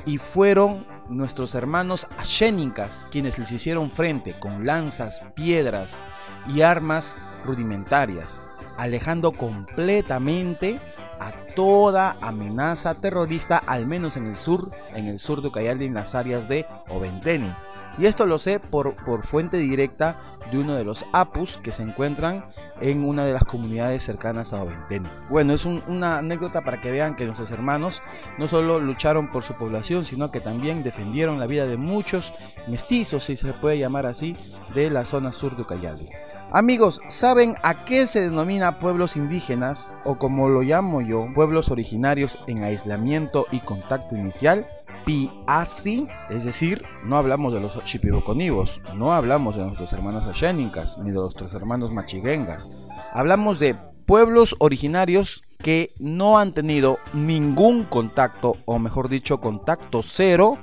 Y 0.05 0.17
fueron 0.17 0.85
nuestros 1.09 1.55
hermanos 1.55 2.07
ashénicas 2.17 3.05
quienes 3.11 3.37
les 3.39 3.51
hicieron 3.51 3.91
frente 3.91 4.37
con 4.39 4.65
lanzas, 4.65 5.23
piedras 5.35 6.05
y 6.47 6.61
armas 6.61 7.17
rudimentarias, 7.43 8.45
alejando 8.77 9.31
completamente 9.31 10.79
a 11.19 11.31
toda 11.55 12.15
amenaza 12.21 12.95
terrorista, 12.95 13.57
al 13.65 13.87
menos 13.87 14.17
en 14.17 14.25
el 14.25 14.35
sur, 14.35 14.71
en 14.93 15.07
el 15.07 15.19
sur 15.19 15.41
de 15.41 15.49
Ucayali, 15.49 15.85
en 15.85 15.93
las 15.93 16.15
áreas 16.15 16.47
de 16.47 16.65
Oventeni. 16.89 17.53
Y 17.97 18.05
esto 18.05 18.27
lo 18.27 18.37
sé 18.37 18.59
por, 18.59 18.95
por 19.03 19.25
fuente 19.25 19.57
directa 19.57 20.17
de 20.51 20.59
uno 20.59 20.75
de 20.75 20.83
los 20.83 21.05
apus 21.13 21.57
que 21.57 21.71
se 21.71 21.81
encuentran 21.81 22.45
en 22.79 23.03
una 23.03 23.25
de 23.25 23.33
las 23.33 23.43
comunidades 23.43 24.03
cercanas 24.03 24.53
a 24.53 24.61
Oventeni. 24.61 25.07
Bueno, 25.29 25.53
es 25.53 25.65
una 25.65 26.19
anécdota 26.19 26.61
para 26.61 26.79
que 26.79 26.91
vean 26.91 27.15
que 27.15 27.25
nuestros 27.25 27.49
hermanos 27.51 28.03
no 28.37 28.47
solo 28.47 28.79
lucharon 28.79 29.31
por 29.31 29.43
su 29.43 29.55
población, 29.55 30.05
sino 30.05 30.29
que 30.31 30.39
también 30.39 30.83
defendieron 30.83 31.39
la 31.39 31.47
vida 31.47 31.65
de 31.65 31.77
muchos 31.77 32.33
mestizos, 32.67 33.23
si 33.23 33.35
se 33.35 33.53
puede 33.53 33.79
llamar 33.79 34.05
así, 34.05 34.37
de 34.75 34.91
la 34.91 35.03
zona 35.03 35.31
sur 35.31 35.55
de 35.55 35.63
Ucayali. 35.63 36.09
Amigos, 36.53 37.01
¿saben 37.09 37.55
a 37.61 37.83
qué 37.83 38.07
se 38.07 38.21
denomina 38.21 38.79
pueblos 38.79 39.17
indígenas 39.17 39.93
o 40.05 40.17
como 40.17 40.47
lo 40.47 40.61
llamo 40.61 41.01
yo, 41.01 41.27
pueblos 41.35 41.71
originarios 41.71 42.39
en 42.47 42.63
aislamiento 42.63 43.47
y 43.51 43.59
contacto 43.59 44.15
inicial? 44.15 44.65
Piasi, 45.05 46.07
es 46.29 46.45
decir, 46.45 46.85
no 47.03 47.17
hablamos 47.17 47.53
de 47.53 47.59
los 47.59 47.83
chipiboconivos, 47.83 48.79
no 48.95 49.11
hablamos 49.11 49.57
de 49.57 49.63
nuestros 49.63 49.91
hermanos 49.91 50.23
ashénicas, 50.23 50.97
ni 50.99 51.11
de 51.11 51.17
nuestros 51.17 51.53
hermanos 51.53 51.91
machiguengas. 51.91 52.69
Hablamos 53.13 53.59
de 53.59 53.75
pueblos 54.05 54.55
originarios 54.59 55.43
que 55.57 55.91
no 55.99 56.37
han 56.37 56.53
tenido 56.53 56.97
ningún 57.13 57.83
contacto, 57.83 58.55
o 58.63 58.79
mejor 58.79 59.09
dicho, 59.09 59.41
contacto 59.41 60.01
cero, 60.01 60.57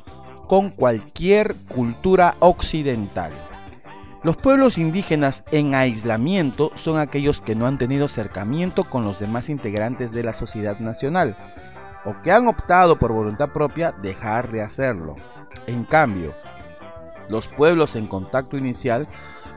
con 0.49 0.71
cualquier 0.71 1.57
cultura 1.67 2.37
occidental. 2.39 3.33
Los 4.25 4.39
pueblos 4.39 4.79
indígenas 4.79 5.45
en 5.51 5.75
aislamiento 5.75 6.71
son 6.77 6.99
aquellos 6.99 7.43
que 7.43 7.55
no 7.55 7.67
han 7.67 7.77
tenido 7.77 8.07
acercamiento 8.07 8.85
con 8.85 9.05
los 9.05 9.19
demás 9.19 9.51
integrantes 9.51 10.13
de 10.13 10.25
la 10.25 10.33
sociedad 10.33 10.79
nacional, 10.79 11.37
o 12.07 12.15
que 12.23 12.33
han 12.33 12.49
optado 12.49 12.99
por 12.99 13.13
voluntad 13.13 13.51
propia 13.51 13.93
dejar 13.93 14.51
de 14.51 14.63
hacerlo. 14.63 15.17
En 15.67 15.85
cambio, 15.85 16.35
los 17.29 17.49
pueblos 17.49 17.97
en 17.97 18.07
contacto 18.07 18.57
inicial 18.57 19.07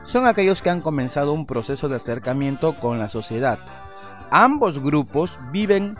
son 0.04 0.26
aquellos 0.26 0.60
que 0.60 0.68
han 0.68 0.82
comenzado 0.82 1.32
un 1.32 1.46
proceso 1.46 1.88
de 1.88 1.96
acercamiento 1.96 2.78
con 2.78 2.98
la 2.98 3.08
sociedad. 3.08 3.58
Ambos 4.30 4.82
grupos 4.82 5.38
viven 5.50 5.96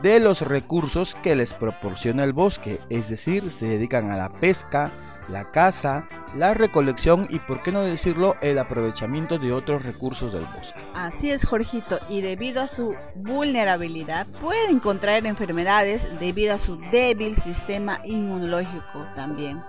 de 0.00 0.20
los 0.20 0.42
recursos 0.42 1.16
que 1.24 1.34
les 1.34 1.54
proporciona 1.54 2.22
el 2.22 2.32
bosque, 2.32 2.80
es 2.88 3.08
decir, 3.08 3.50
se 3.50 3.66
dedican 3.66 4.12
a 4.12 4.16
la 4.16 4.28
pesca, 4.28 4.92
la 5.32 5.50
caza, 5.50 6.06
la 6.36 6.54
recolección 6.54 7.26
y, 7.30 7.38
por 7.38 7.62
qué 7.62 7.72
no 7.72 7.82
decirlo, 7.82 8.36
el 8.42 8.58
aprovechamiento 8.58 9.38
de 9.38 9.52
otros 9.52 9.84
recursos 9.84 10.32
del 10.32 10.46
bosque. 10.46 10.80
Así 10.94 11.30
es, 11.30 11.44
Jorgito, 11.44 11.98
y 12.08 12.20
debido 12.20 12.62
a 12.62 12.68
su 12.68 12.94
vulnerabilidad 13.16 14.26
pueden 14.40 14.78
contraer 14.78 15.26
enfermedades 15.26 16.06
debido 16.20 16.54
a 16.54 16.58
su 16.58 16.76
débil 16.90 17.36
sistema 17.36 18.00
inmunológico 18.04 19.06
también. 19.14 19.62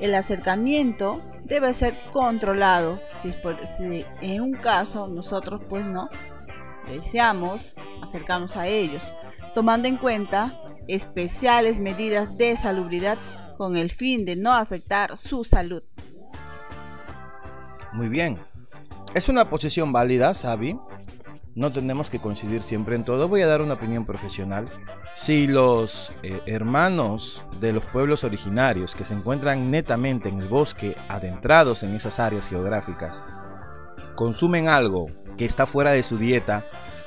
El 0.00 0.14
acercamiento 0.14 1.22
debe 1.44 1.72
ser 1.72 1.98
controlado. 2.12 3.00
Si, 3.16 3.32
si 3.76 4.04
en 4.20 4.42
un 4.42 4.52
caso 4.52 5.08
nosotros 5.08 5.62
pues 5.68 5.86
no 5.86 6.10
deseamos 6.88 7.74
acercarnos 8.02 8.56
a 8.56 8.66
ellos, 8.66 9.12
tomando 9.54 9.88
en 9.88 9.96
cuenta 9.96 10.60
especiales 10.86 11.78
medidas 11.78 12.36
de 12.36 12.56
salubridad 12.56 13.18
con 13.56 13.76
el 13.76 13.90
fin 13.90 14.24
de 14.24 14.36
no 14.36 14.52
afectar 14.52 15.16
su 15.16 15.44
salud. 15.44 15.82
Muy 17.92 18.08
bien. 18.08 18.38
Es 19.14 19.28
una 19.28 19.48
posición 19.48 19.92
válida, 19.92 20.34
Sabi. 20.34 20.78
No 21.54 21.72
tenemos 21.72 22.10
que 22.10 22.18
coincidir 22.18 22.62
siempre 22.62 22.96
en 22.96 23.04
todo. 23.04 23.28
Voy 23.28 23.40
a 23.40 23.46
dar 23.46 23.62
una 23.62 23.74
opinión 23.74 24.04
profesional. 24.04 24.70
Si 25.14 25.46
los 25.46 26.12
eh, 26.22 26.42
hermanos 26.44 27.42
de 27.58 27.72
los 27.72 27.82
pueblos 27.86 28.24
originarios 28.24 28.94
que 28.94 29.06
se 29.06 29.14
encuentran 29.14 29.70
netamente 29.70 30.28
en 30.28 30.38
el 30.38 30.48
bosque, 30.48 30.94
adentrados 31.08 31.82
en 31.82 31.94
esas 31.94 32.20
áreas 32.20 32.48
geográficas, 32.48 33.24
consumen 34.14 34.68
algo 34.68 35.06
que 35.36 35.44
está 35.44 35.66
fuera 35.66 35.92
de 35.92 36.02
su 36.02 36.18
dieta, 36.18 36.66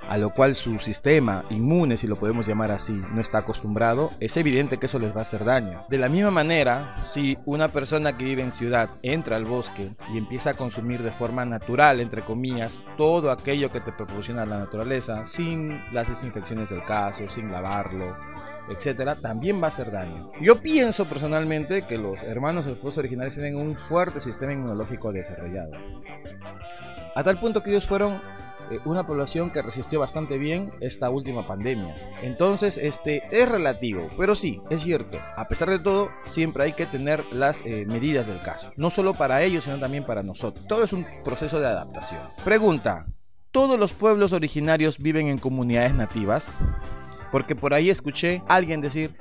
a 0.10 0.18
lo 0.18 0.34
cual 0.34 0.56
su 0.56 0.80
sistema 0.80 1.44
inmune, 1.52 1.96
si 1.96 2.08
lo 2.08 2.16
podemos 2.16 2.48
llamar 2.48 2.72
así, 2.72 3.00
no 3.14 3.22
está 3.22 3.40
acostumbrado, 3.40 4.12
es 4.20 4.38
evidente 4.38 4.78
que 4.78 4.88
eso 4.88 4.98
les 4.98 5.14
va 5.14 5.20
a 5.20 5.22
hacer 5.22 5.46
daño. 5.46 5.86
De 5.88 6.00
la 6.00 6.10
misma 6.10 6.32
manera, 6.32 6.96
si 7.04 7.38
una 7.46 7.68
persona 7.68 8.18
que 8.18 8.26
vive 8.26 8.42
en 8.42 8.52
ciudad 8.52 8.90
entra 9.04 9.36
al 9.36 9.46
bosque 9.46 9.92
y 10.12 10.18
empieza 10.18 10.52
a 10.52 10.54
consumir 10.56 11.04
de 11.04 11.12
forma 11.12 11.46
natural, 11.46 12.00
entre 12.00 12.26
comillas, 12.26 12.84
todo 12.98 13.30
aquello 13.30 13.72
que 13.72 13.82
te 13.82 13.92
proporciona 13.92 14.48
la 14.48 14.58
naturaleza, 14.58 15.28
sin 15.28 15.80
las 15.94 16.10
desinfecciones 16.10 16.70
del 16.70 16.84
caso, 16.84 17.30
sin 17.30 17.52
lavarlo, 17.52 18.18
etcétera, 18.70 19.16
también 19.22 19.62
va 19.62 19.66
a 19.66 19.70
hacer 19.70 19.92
daño. 19.92 20.32
Yo 20.42 20.60
pienso 20.60 21.06
personalmente 21.06 21.84
que 21.84 22.00
los 22.00 22.24
hermanos 22.24 22.66
de 22.66 22.72
los 22.72 22.80
pueblos 22.80 22.98
originarios 22.98 23.36
tienen 23.36 23.56
un 23.56 23.76
fuerte 23.76 24.20
sistema 24.20 24.54
inmunológico 24.54 25.12
desarrollado. 25.12 25.74
A 27.20 27.24
tal 27.24 27.38
punto 27.38 27.62
que 27.62 27.72
ellos 27.72 27.86
fueron 27.86 28.22
eh, 28.72 28.80
una 28.86 29.06
población 29.06 29.52
que 29.52 29.62
resistió 29.62 30.00
bastante 30.00 30.38
bien 30.38 30.72
esta 30.80 31.10
última 31.10 31.46
pandemia. 31.46 31.94
Entonces, 32.22 32.78
este 32.78 33.24
es 33.30 33.50
relativo, 33.50 34.08
pero 34.18 34.36
sí, 34.36 34.62
es 34.70 34.84
cierto. 34.84 35.18
A 35.36 35.50
pesar 35.50 35.70
de 35.70 35.80
todo, 35.80 36.12
siempre 36.28 36.64
hay 36.64 36.72
que 36.72 36.86
tener 36.86 37.26
las 37.34 37.62
eh, 37.66 37.84
medidas 37.86 38.26
del 38.26 38.42
caso. 38.42 38.72
No 38.78 38.90
solo 38.90 39.16
para 39.16 39.44
ellos, 39.44 39.66
sino 39.66 39.82
también 39.82 40.06
para 40.06 40.24
nosotros. 40.24 40.66
Todo 40.66 40.82
es 40.82 40.94
un 40.94 41.06
proceso 41.26 41.60
de 41.60 41.68
adaptación. 41.68 42.22
Pregunta, 42.46 43.06
¿todos 43.52 43.78
los 43.78 43.92
pueblos 43.92 44.32
originarios 44.32 44.98
viven 44.98 45.28
en 45.28 45.40
comunidades 45.40 45.96
nativas? 45.96 46.60
Porque 47.32 47.56
por 47.56 47.74
ahí 47.74 47.90
escuché 47.90 48.44
a 48.48 48.56
alguien 48.56 48.82
decir, 48.82 49.16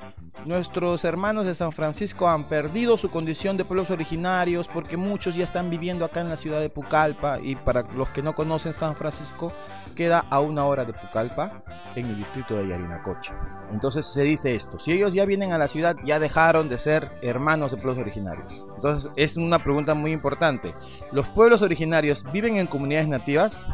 nuestros 0.46 1.04
hermanos 1.04 1.46
de 1.46 1.54
San 1.54 1.72
Francisco 1.72 2.28
han 2.28 2.44
perdido 2.44 2.96
su 2.96 3.10
condición 3.10 3.56
de 3.56 3.64
pueblos 3.64 3.90
originarios 3.90 4.68
porque 4.68 4.96
muchos 4.96 5.34
ya 5.34 5.44
están 5.44 5.68
viviendo 5.68 6.04
acá 6.04 6.20
en 6.20 6.28
la 6.28 6.36
ciudad 6.36 6.60
de 6.60 6.70
Pucallpa 6.70 7.40
y 7.40 7.56
para 7.56 7.82
los 7.82 8.08
que 8.10 8.22
no 8.22 8.34
conocen 8.34 8.72
San 8.72 8.96
Francisco 8.96 9.52
queda 9.94 10.24
a 10.30 10.40
una 10.40 10.64
hora 10.64 10.84
de 10.84 10.92
Pucallpa 10.92 11.62
en 11.96 12.06
el 12.06 12.16
distrito 12.16 12.54
de 12.54 12.68
Yarinacocha. 12.68 13.36
Entonces 13.72 14.06
se 14.06 14.22
dice 14.22 14.54
esto, 14.54 14.78
si 14.78 14.92
ellos 14.92 15.12
ya 15.12 15.24
vienen 15.24 15.52
a 15.52 15.58
la 15.58 15.68
ciudad 15.68 15.96
ya 16.04 16.18
dejaron 16.18 16.68
de 16.68 16.78
ser 16.78 17.10
hermanos 17.22 17.72
de 17.72 17.78
pueblos 17.78 17.98
originarios. 17.98 18.64
Entonces 18.74 19.10
es 19.16 19.36
una 19.36 19.58
pregunta 19.58 19.94
muy 19.94 20.12
importante. 20.12 20.72
¿Los 21.12 21.28
pueblos 21.28 21.62
originarios 21.62 22.24
viven 22.32 22.56
en 22.56 22.66
comunidades 22.68 23.08
nativas? 23.08 23.66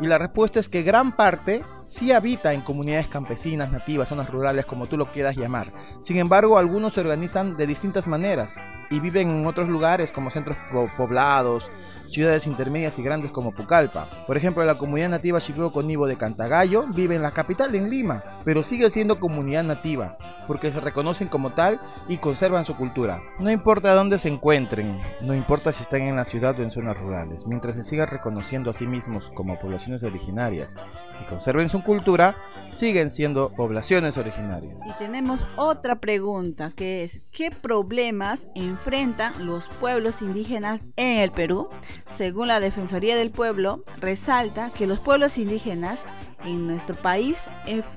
Y 0.00 0.06
la 0.06 0.16
respuesta 0.16 0.58
es 0.58 0.70
que 0.70 0.82
gran 0.82 1.14
parte 1.14 1.62
sí 1.84 2.10
habita 2.10 2.54
en 2.54 2.62
comunidades 2.62 3.08
campesinas, 3.08 3.70
nativas, 3.70 4.08
zonas 4.08 4.30
rurales, 4.30 4.64
como 4.64 4.86
tú 4.86 4.96
lo 4.96 5.12
quieras 5.12 5.36
llamar. 5.36 5.72
Sin 6.00 6.16
embargo, 6.16 6.56
algunos 6.56 6.94
se 6.94 7.00
organizan 7.00 7.58
de 7.58 7.66
distintas 7.66 8.08
maneras 8.08 8.54
y 8.90 8.98
viven 8.98 9.28
en 9.28 9.46
otros 9.46 9.68
lugares 9.68 10.10
como 10.10 10.30
centros 10.30 10.56
poblados, 10.96 11.70
ciudades 12.10 12.46
intermedias 12.46 12.98
y 12.98 13.02
grandes 13.02 13.30
como 13.30 13.52
Pucallpa. 13.52 14.24
Por 14.26 14.36
ejemplo, 14.36 14.64
la 14.64 14.76
comunidad 14.76 15.10
nativa 15.10 15.38
Conibo 15.72 16.06
de 16.06 16.16
Cantagallo 16.16 16.86
vive 16.88 17.14
en 17.14 17.22
la 17.22 17.30
capital, 17.30 17.74
en 17.74 17.88
Lima, 17.88 18.22
pero 18.44 18.62
sigue 18.62 18.90
siendo 18.90 19.20
comunidad 19.20 19.64
nativa, 19.64 20.18
porque 20.46 20.70
se 20.70 20.80
reconocen 20.80 21.28
como 21.28 21.52
tal 21.52 21.80
y 22.08 22.18
conservan 22.18 22.64
su 22.64 22.76
cultura. 22.76 23.22
No 23.38 23.50
importa 23.50 23.94
dónde 23.94 24.18
se 24.18 24.28
encuentren, 24.28 25.00
no 25.20 25.34
importa 25.34 25.72
si 25.72 25.82
están 25.82 26.02
en 26.02 26.16
la 26.16 26.24
ciudad 26.24 26.58
o 26.58 26.62
en 26.62 26.70
zonas 26.70 26.98
rurales, 26.98 27.46
mientras 27.46 27.74
se 27.74 27.84
sigan 27.84 28.08
reconociendo 28.08 28.70
a 28.70 28.74
sí 28.74 28.86
mismos 28.86 29.30
como 29.34 29.58
poblaciones 29.58 30.02
originarias 30.02 30.76
y 31.20 31.24
conserven 31.26 31.68
su 31.68 31.82
cultura, 31.82 32.36
siguen 32.68 33.10
siendo 33.10 33.50
poblaciones 33.50 34.16
originarias. 34.16 34.78
Y 34.86 34.92
tenemos 34.98 35.46
otra 35.56 36.00
pregunta 36.00 36.72
que 36.74 37.02
es, 37.02 37.30
¿qué 37.32 37.50
problemas 37.50 38.48
enfrentan 38.54 39.46
los 39.46 39.68
pueblos 39.68 40.22
indígenas 40.22 40.86
en 40.96 41.18
el 41.18 41.32
Perú? 41.32 41.68
Según 42.08 42.48
la 42.48 42.60
Defensoría 42.60 43.16
del 43.16 43.30
Pueblo, 43.30 43.82
resalta 43.98 44.70
que 44.70 44.86
los 44.86 45.00
pueblos 45.00 45.38
indígenas 45.38 46.06
en 46.44 46.66
nuestro 46.66 46.96
país 46.96 47.50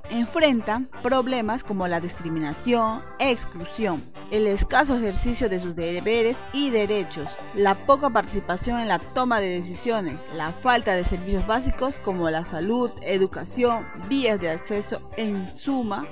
enfrentan 0.10 0.90
problemas 1.02 1.64
como 1.64 1.88
la 1.88 2.00
discriminación, 2.00 3.02
exclusión, 3.20 4.04
el 4.32 4.48
escaso 4.48 4.98
ejercicio 4.98 5.50
de 5.50 5.60
sus 5.60 5.76
deberes 5.76 6.44
y 6.54 6.70
derechos, 6.70 7.38
la 7.54 7.86
poca 7.86 8.10
participación 8.10 8.80
en 8.80 8.88
la 8.88 9.00
toma 9.00 9.40
de 9.40 9.50
decisiones, 9.50 10.22
la 10.34 10.52
falta 10.52 10.96
de 10.96 11.06
servicios 11.06 11.46
básicos 11.48 12.00
como 12.00 12.30
la 12.30 12.44
salud, 12.46 12.92
educación, 13.02 13.86
vías 14.10 14.40
de 14.40 14.50
acceso, 14.50 15.02
en 15.18 15.54
suma, 15.54 16.08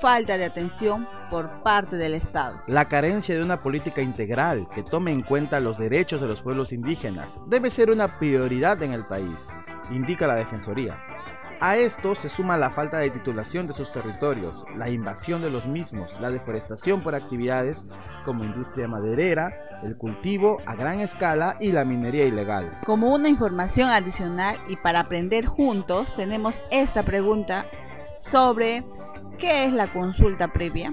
falta 0.00 0.38
de 0.38 0.46
atención 0.46 1.06
por 1.30 1.62
parte 1.62 1.96
del 1.96 2.14
Estado. 2.14 2.60
La 2.66 2.86
carencia 2.86 3.34
de 3.34 3.42
una 3.42 3.60
política 3.60 4.00
integral 4.00 4.66
que 4.74 4.82
tome 4.82 5.12
en 5.12 5.22
cuenta 5.22 5.60
los 5.60 5.78
derechos 5.78 6.20
de 6.20 6.26
los 6.26 6.40
pueblos 6.40 6.72
indígenas 6.72 7.38
debe 7.46 7.70
ser 7.70 7.90
una 7.90 8.18
prioridad 8.18 8.82
en 8.82 8.92
el 8.92 9.04
país, 9.06 9.36
indica 9.90 10.26
la 10.26 10.34
Defensoría. 10.34 10.96
A 11.62 11.76
esto 11.76 12.14
se 12.14 12.30
suma 12.30 12.56
la 12.56 12.70
falta 12.70 12.98
de 12.98 13.10
titulación 13.10 13.66
de 13.66 13.74
sus 13.74 13.92
territorios, 13.92 14.64
la 14.76 14.88
invasión 14.88 15.42
de 15.42 15.50
los 15.50 15.66
mismos, 15.66 16.18
la 16.18 16.30
deforestación 16.30 17.02
por 17.02 17.14
actividades 17.14 17.84
como 18.24 18.44
industria 18.44 18.88
maderera, 18.88 19.52
el 19.82 19.98
cultivo 19.98 20.62
a 20.64 20.74
gran 20.74 21.00
escala 21.00 21.58
y 21.60 21.72
la 21.72 21.84
minería 21.84 22.24
ilegal. 22.24 22.80
Como 22.86 23.12
una 23.14 23.28
información 23.28 23.90
adicional 23.90 24.56
y 24.68 24.76
para 24.76 25.00
aprender 25.00 25.44
juntos, 25.44 26.14
tenemos 26.16 26.58
esta 26.70 27.02
pregunta 27.02 27.66
sobre 28.16 28.82
¿qué 29.40 29.64
es 29.64 29.72
la 29.72 29.88
consulta 29.88 30.52
previa? 30.52 30.92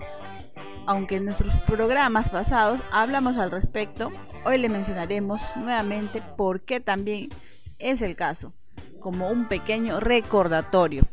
Aunque 0.87 1.17
en 1.17 1.25
nuestros 1.25 1.53
programas 1.65 2.29
pasados 2.29 2.81
hablamos 2.91 3.35
al 3.37 3.51
respecto, 3.51 4.09
hoy 4.45 4.57
le 4.57 4.69
mencionaremos 4.69 5.41
nuevamente 5.57 6.21
por 6.21 6.61
qué 6.61 6.79
también 6.79 7.29
es 7.77 8.01
el 8.01 8.15
caso 8.15 8.53
como 9.01 9.29
un 9.29 9.47
pequeño 9.47 9.99
recordatorio. 9.99 11.03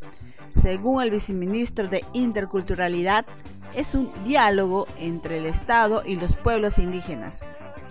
Según 0.54 1.02
el 1.02 1.10
viceministro 1.10 1.88
de 1.88 2.04
Interculturalidad, 2.12 3.26
es 3.74 3.96
un 3.96 4.10
diálogo 4.24 4.86
entre 4.96 5.38
el 5.38 5.46
Estado 5.46 6.04
y 6.06 6.14
los 6.14 6.36
pueblos 6.36 6.78
indígenas 6.78 7.44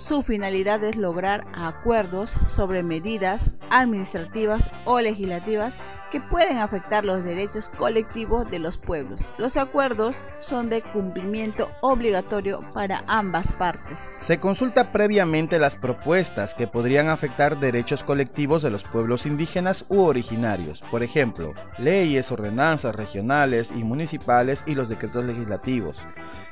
su 0.03 0.21
finalidad 0.21 0.83
es 0.83 0.97
lograr 0.97 1.45
acuerdos 1.53 2.35
sobre 2.47 2.83
medidas 2.83 3.51
administrativas 3.69 4.69
o 4.83 4.99
legislativas 4.99 5.77
que 6.11 6.19
pueden 6.19 6.57
afectar 6.57 7.05
los 7.05 7.23
derechos 7.23 7.69
colectivos 7.69 8.51
de 8.51 8.59
los 8.59 8.77
pueblos. 8.77 9.27
Los 9.37 9.55
acuerdos 9.55 10.17
son 10.39 10.69
de 10.69 10.81
cumplimiento 10.81 11.71
obligatorio 11.81 12.61
para 12.73 13.03
ambas 13.07 13.51
partes. 13.53 13.99
Se 14.19 14.37
consulta 14.37 14.91
previamente 14.91 15.57
las 15.57 15.75
propuestas 15.75 16.53
que 16.53 16.67
podrían 16.67 17.07
afectar 17.07 17.59
derechos 17.59 18.03
colectivos 18.03 18.61
de 18.61 18.71
los 18.71 18.83
pueblos 18.83 19.25
indígenas 19.25 19.85
u 19.87 20.01
originarios, 20.01 20.83
por 20.91 21.01
ejemplo, 21.01 21.53
leyes, 21.79 22.31
ordenanzas 22.31 22.95
regionales 22.95 23.71
y 23.71 23.83
municipales 23.83 24.63
y 24.67 24.75
los 24.75 24.89
decretos 24.89 25.25
legislativos. 25.25 25.97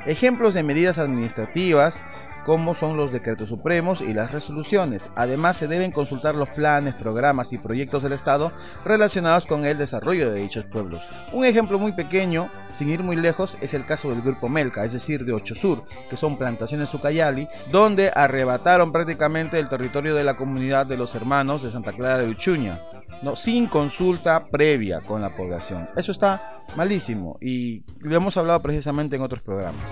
Ejemplos 0.08 0.56
de 0.56 0.64
medidas 0.64 0.98
administrativas 0.98 2.04
como 2.46 2.76
son 2.76 2.98
los 2.98 3.12
decretos 3.12 3.50
supremos 3.50 4.02
y 4.02 4.14
las 4.14 4.32
resoluciones. 4.32 5.10
Además, 5.16 5.58
se 5.58 5.68
deben 5.68 5.92
consultar 5.92 6.36
los 6.36 6.50
planes, 6.50 6.96
programas 6.96 7.54
y 7.54 7.58
proyectos 7.58 8.04
del 8.04 8.14
Estado 8.14 8.52
relacionados 8.86 9.46
con 9.48 9.66
el 9.66 9.78
desarrollo 9.78 10.32
de 10.32 10.42
dichos 10.42 10.66
pueblos. 10.66 11.08
Un 11.34 11.46
ejemplo 11.46 11.80
muy 11.80 11.94
pequeño, 11.94 12.52
sin 12.72 12.90
ir 12.90 13.04
muy 13.04 13.16
lejos, 13.16 13.58
es 13.62 13.74
el 13.74 13.86
caso 13.86 14.10
del 14.10 14.22
Grupo 14.22 14.50
Melca, 14.50 14.86
es 14.86 14.94
decir, 14.94 15.26
de 15.26 15.34
Ocho 15.34 15.56
Sur, 15.56 15.84
que 16.10 16.18
son 16.18 16.38
plantaciones 16.38 16.94
Ucayali, 16.94 17.48
donde 17.72 18.12
arrebataron 18.14 18.92
prácticamente 18.92 19.60
el 19.60 19.70
territorio 19.70 20.16
de 20.16 20.24
la 20.24 20.38
comunidad 20.38 20.86
de 20.86 20.98
los 20.98 21.16
hermanos 21.16 21.64
de 21.64 21.72
Santa 21.72 21.94
Clara 21.94 22.24
de 22.24 22.30
Uchuña. 22.30 22.82
No, 23.22 23.36
sin 23.36 23.68
consulta 23.68 24.46
previa 24.48 25.02
con 25.02 25.22
la 25.22 25.30
población. 25.30 25.90
Eso 25.96 26.12
está 26.12 26.64
malísimo 26.76 27.38
y 27.40 27.84
lo 28.00 28.16
hemos 28.16 28.36
hablado 28.38 28.60
precisamente 28.62 29.16
en 29.16 29.22
otros 29.22 29.44
programas. 29.44 29.84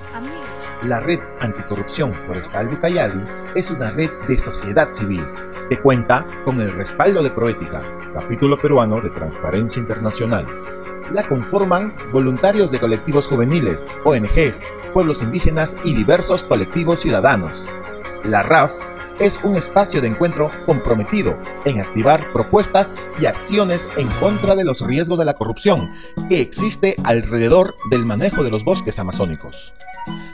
La 0.83 1.01
Red 1.01 1.19
Anticorrupción 1.41 2.13
Forestal 2.13 2.69
de 2.69 2.75
Ucayali 2.75 3.21
es 3.53 3.69
una 3.69 3.91
red 3.91 4.09
de 4.29 4.37
sociedad 4.37 4.93
civil 4.93 5.25
que 5.69 5.77
cuenta 5.77 6.25
con 6.45 6.61
el 6.61 6.71
respaldo 6.71 7.21
de 7.21 7.29
Proética, 7.29 7.83
capítulo 8.13 8.57
peruano 8.57 9.01
de 9.01 9.09
Transparencia 9.09 9.81
Internacional. 9.81 10.45
La 11.13 11.27
conforman 11.27 11.93
voluntarios 12.13 12.71
de 12.71 12.79
colectivos 12.79 13.27
juveniles, 13.27 13.91
ONGs, 14.05 14.63
pueblos 14.93 15.21
indígenas 15.21 15.75
y 15.83 15.93
diversos 15.93 16.45
colectivos 16.45 16.99
ciudadanos. 17.01 17.67
La 18.23 18.41
RAF 18.41 18.71
es 19.19 19.39
un 19.43 19.55
espacio 19.55 20.01
de 20.01 20.07
encuentro 20.07 20.51
comprometido 20.65 21.37
en 21.65 21.79
activar 21.79 22.31
propuestas 22.31 22.93
y 23.19 23.25
acciones 23.25 23.87
en 23.97 24.07
contra 24.19 24.55
de 24.55 24.63
los 24.63 24.81
riesgos 24.85 25.19
de 25.19 25.25
la 25.25 25.33
corrupción 25.33 25.89
que 26.27 26.41
existe 26.41 26.95
alrededor 27.03 27.75
del 27.89 28.05
manejo 28.05 28.43
de 28.43 28.51
los 28.51 28.63
bosques 28.63 28.99
amazónicos. 28.99 29.73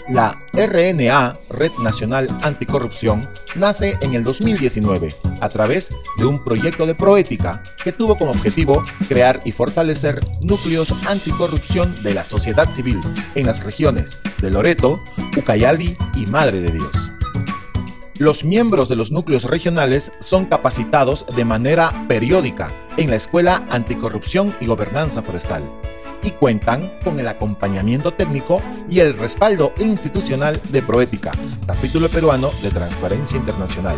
La 0.10 0.36
RNA, 0.54 1.39
Red 1.50 1.72
Nacional 1.80 2.27
Anticorrupción, 2.44 3.27
nace 3.56 3.98
en 4.01 4.13
el 4.13 4.24
2019 4.24 5.15
a 5.42 5.50
través 5.50 5.89
de 6.18 6.25
un 6.25 6.44
proyecto 6.44 6.86
de 6.86 6.94
proética 6.94 7.63
que 7.84 7.92
tuvo 7.92 8.15
como 8.15 8.32
objetivo 8.32 8.84
crear 9.08 9.42
y 9.46 9.51
fortalecer 9.51 10.20
núcleos 10.42 10.94
anticorrupción 11.08 12.04
de 12.04 12.13
la 12.13 12.24
sociedad 12.24 12.70
civil 12.72 13.01
en 13.34 13.48
las 13.48 13.63
regiones 13.63 14.20
de 14.42 14.51
Loreto, 14.51 15.01
Ucayali 15.38 15.98
y 16.15 16.27
Madre 16.27 16.62
de 16.62 16.72
Dios. 16.72 17.04
Los 18.17 18.45
miembros 18.45 18.88
de 18.88 18.95
los 18.95 19.12
núcleos 19.12 19.43
regionales 19.43 20.13
son 20.19 20.45
capacitados 20.45 21.25
de 21.36 21.43
manera 21.43 22.05
periódica 22.07 22.74
en 22.95 23.10
la 23.10 23.17
Escuela 23.17 23.65
Anticorrupción 23.69 24.55
y 24.62 24.67
Gobernanza 24.67 25.22
Forestal 25.22 25.69
y 26.24 26.31
cuentan 26.31 26.93
con 27.03 27.19
el 27.19 27.27
acompañamiento 27.27 28.13
técnico 28.13 28.62
y 28.89 29.01
el 29.01 29.17
respaldo 29.17 29.74
institucional 29.79 30.57
de 30.69 30.81
Proética, 30.81 31.34
capítulo 31.67 32.07
peruano 32.07 32.51
de 32.63 32.72
Transparencia 32.72 33.38
Internacional, 33.38 33.98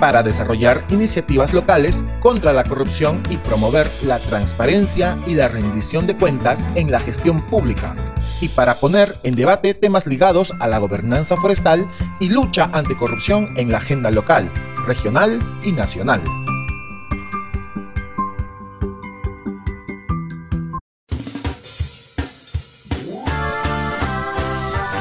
para 0.00 0.22
desarrollar 0.22 0.82
iniciativas 0.90 1.52
locales 1.52 2.02
contra 2.20 2.52
la 2.52 2.64
corrupción 2.64 3.22
y 3.30 3.36
promover 3.36 3.90
la 4.02 4.18
transparencia 4.18 5.18
y 5.26 5.34
la 5.34 5.48
rendición 5.48 6.06
de 6.06 6.16
cuentas 6.16 6.66
en 6.74 6.90
la 6.90 7.00
gestión 7.00 7.40
pública, 7.40 7.94
y 8.40 8.48
para 8.48 8.74
poner 8.74 9.18
en 9.22 9.34
debate 9.34 9.74
temas 9.74 10.06
ligados 10.06 10.52
a 10.60 10.68
la 10.68 10.78
gobernanza 10.78 11.36
forestal 11.36 11.88
y 12.20 12.28
lucha 12.28 12.70
anticorrupción 12.72 13.54
en 13.56 13.72
la 13.72 13.78
agenda 13.78 14.10
local, 14.10 14.50
regional 14.86 15.40
y 15.62 15.72
nacional. 15.72 16.22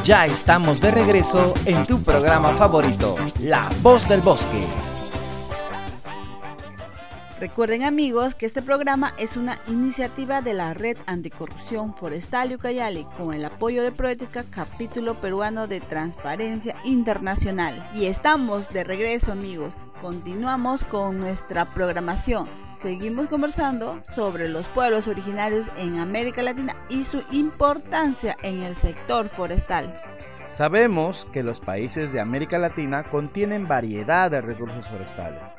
Ya 0.03 0.25
estamos 0.25 0.79
de 0.79 0.89
regreso 0.91 1.53
en 1.65 1.85
tu 1.85 2.01
programa 2.01 2.53
favorito, 2.53 3.17
La 3.41 3.69
Voz 3.81 4.07
del 4.07 4.21
Bosque. 4.21 4.87
Recuerden 7.39 7.84
amigos 7.84 8.34
que 8.34 8.48
este 8.48 8.63
programa 8.63 9.13
es 9.20 9.38
una 9.38 9.60
iniciativa 9.67 10.41
de 10.41 10.56
la 10.56 10.74
Red 10.74 10.98
Anticorrupción 11.06 11.94
Forestal 11.94 12.53
Ucayali 12.53 13.06
con 13.15 13.32
el 13.32 13.46
apoyo 13.46 13.84
de 13.84 13.91
Proética, 13.91 14.44
capítulo 14.50 15.22
peruano 15.22 15.67
de 15.67 15.79
Transparencia 15.79 16.75
Internacional. 16.84 17.91
Y 17.94 18.08
estamos 18.08 18.70
de 18.70 18.84
regreso 18.84 19.32
amigos, 19.32 19.75
continuamos 20.01 20.84
con 20.84 21.20
nuestra 21.20 21.72
programación. 21.75 22.50
Seguimos 22.74 23.27
conversando 23.27 24.01
sobre 24.03 24.50
los 24.50 24.67
pueblos 24.70 25.08
originarios 25.08 25.70
en 25.77 26.00
América 26.00 26.41
Latina 26.41 26.75
y 26.89 27.03
su 27.03 27.22
importancia 27.32 28.36
en 28.41 28.63
el 28.63 28.74
sector 28.74 29.29
forestal. 29.29 29.94
Sabemos 30.47 31.27
que 31.31 31.43
los 31.43 31.59
países 31.59 32.11
de 32.11 32.19
América 32.19 32.57
Latina 32.57 33.03
contienen 33.03 33.67
variedad 33.67 34.31
de 34.31 34.41
recursos 34.41 34.87
forestales 34.87 35.55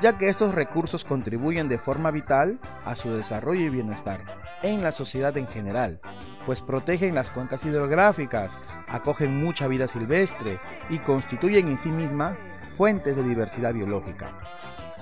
ya 0.00 0.18
que 0.18 0.28
estos 0.28 0.54
recursos 0.54 1.04
contribuyen 1.04 1.68
de 1.68 1.78
forma 1.78 2.10
vital 2.10 2.58
a 2.84 2.96
su 2.96 3.10
desarrollo 3.10 3.62
y 3.62 3.70
bienestar 3.70 4.20
en 4.62 4.82
la 4.82 4.92
sociedad 4.92 5.36
en 5.38 5.46
general, 5.46 6.00
pues 6.46 6.60
protegen 6.60 7.14
las 7.14 7.30
cuencas 7.30 7.64
hidrográficas, 7.64 8.60
acogen 8.88 9.42
mucha 9.42 9.68
vida 9.68 9.88
silvestre 9.88 10.58
y 10.90 10.98
constituyen 10.98 11.68
en 11.68 11.78
sí 11.78 11.90
mismas 11.90 12.36
fuentes 12.76 13.16
de 13.16 13.22
diversidad 13.22 13.72
biológica. 13.72 14.38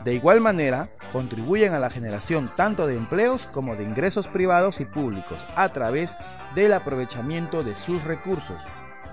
De 0.05 0.15
igual 0.15 0.41
manera, 0.41 0.89
contribuyen 1.13 1.75
a 1.75 1.79
la 1.79 1.91
generación 1.91 2.51
tanto 2.57 2.87
de 2.87 2.97
empleos 2.97 3.47
como 3.47 3.77
de 3.77 3.85
ingresos 3.85 4.27
privados 4.27 4.81
y 4.81 4.85
públicos 4.85 5.47
a 5.55 5.69
través 5.69 6.17
del 6.57 6.73
aprovechamiento 6.73 7.63
de 7.63 7.77
sus 7.77 8.03
recursos, 8.03 8.63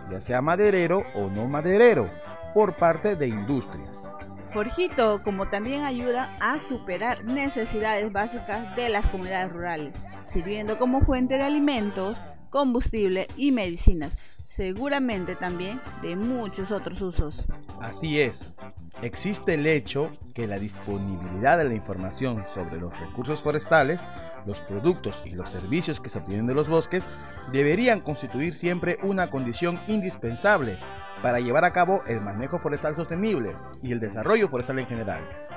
ya 0.09 0.21
sea 0.21 0.41
maderero 0.41 1.03
o 1.15 1.29
no 1.29 1.47
maderero, 1.47 2.09
por 2.53 2.75
parte 2.75 3.15
de 3.15 3.27
industrias. 3.27 4.11
Jorgito, 4.53 5.21
como 5.23 5.47
también 5.47 5.83
ayuda 5.83 6.35
a 6.39 6.57
superar 6.57 7.23
necesidades 7.23 8.11
básicas 8.11 8.75
de 8.75 8.89
las 8.89 9.07
comunidades 9.07 9.51
rurales, 9.51 9.95
sirviendo 10.25 10.77
como 10.77 11.01
fuente 11.01 11.37
de 11.37 11.43
alimentos, 11.43 12.21
combustible 12.49 13.27
y 13.37 13.51
medicinas, 13.51 14.15
seguramente 14.49 15.35
también 15.35 15.79
de 16.01 16.15
muchos 16.15 16.71
otros 16.71 16.99
usos. 17.01 17.47
Así 17.81 18.19
es. 18.19 18.55
Existe 19.03 19.53
el 19.53 19.67
hecho 19.67 20.11
que 20.33 20.47
la 20.47 20.57
disponibilidad 20.57 21.59
de 21.59 21.65
la 21.65 21.75
información 21.75 22.43
sobre 22.45 22.77
los 22.81 22.99
recursos 22.99 23.41
forestales, 23.41 24.01
los 24.45 24.59
productos 24.59 25.21
y 25.23 25.35
los 25.35 25.49
servicios 25.49 26.01
que 26.01 26.09
se 26.09 26.17
obtienen 26.17 26.47
de 26.47 26.55
los 26.55 26.67
bosques 26.67 27.07
deberían 27.53 28.01
constituir 28.01 28.53
siempre 28.53 28.97
una 29.03 29.29
condición 29.29 29.79
indispensable 29.87 30.79
para 31.21 31.39
llevar 31.39 31.63
a 31.63 31.71
cabo 31.71 32.01
el 32.07 32.19
manejo 32.19 32.57
forestal 32.57 32.95
sostenible 32.95 33.55
y 33.83 33.91
el 33.91 33.99
desarrollo 33.99 34.49
forestal 34.49 34.79
en 34.79 34.87
general. 34.87 35.48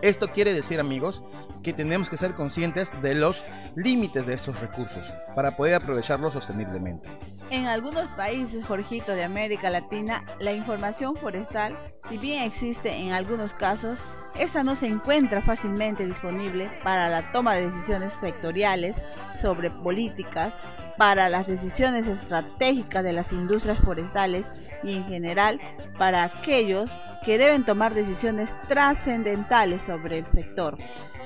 Esto 0.00 0.30
quiere 0.30 0.54
decir, 0.54 0.78
amigos, 0.78 1.22
que 1.62 1.72
tenemos 1.72 2.08
que 2.08 2.16
ser 2.16 2.34
conscientes 2.34 2.92
de 3.02 3.16
los 3.16 3.44
límites 3.74 4.26
de 4.26 4.34
estos 4.34 4.60
recursos 4.60 5.12
para 5.34 5.56
poder 5.56 5.74
aprovecharlos 5.74 6.34
sosteniblemente. 6.34 7.08
En 7.50 7.66
algunos 7.66 8.06
países, 8.08 8.64
Jorgito, 8.64 9.12
de 9.12 9.24
América 9.24 9.70
Latina, 9.70 10.24
la 10.38 10.52
información 10.52 11.16
forestal, 11.16 11.76
si 12.08 12.18
bien 12.18 12.44
existe 12.44 12.94
en 12.94 13.12
algunos 13.12 13.54
casos, 13.54 14.06
esta 14.38 14.62
no 14.62 14.74
se 14.74 14.86
encuentra 14.86 15.42
fácilmente 15.42 16.06
disponible 16.06 16.70
para 16.84 17.08
la 17.08 17.32
toma 17.32 17.56
de 17.56 17.66
decisiones 17.66 18.12
sectoriales 18.12 19.02
sobre 19.34 19.70
políticas, 19.70 20.58
para 20.96 21.28
las 21.28 21.46
decisiones 21.46 22.06
estratégicas 22.06 23.02
de 23.02 23.14
las 23.14 23.32
industrias 23.32 23.78
forestales 23.80 24.52
y 24.84 24.94
en 24.94 25.04
general 25.04 25.58
para 25.98 26.24
aquellos 26.24 27.00
que 27.24 27.38
deben 27.38 27.64
tomar 27.64 27.94
decisiones 27.94 28.54
trascendentales 28.68 29.82
sobre 29.82 30.18
el 30.18 30.26
sector. 30.26 30.78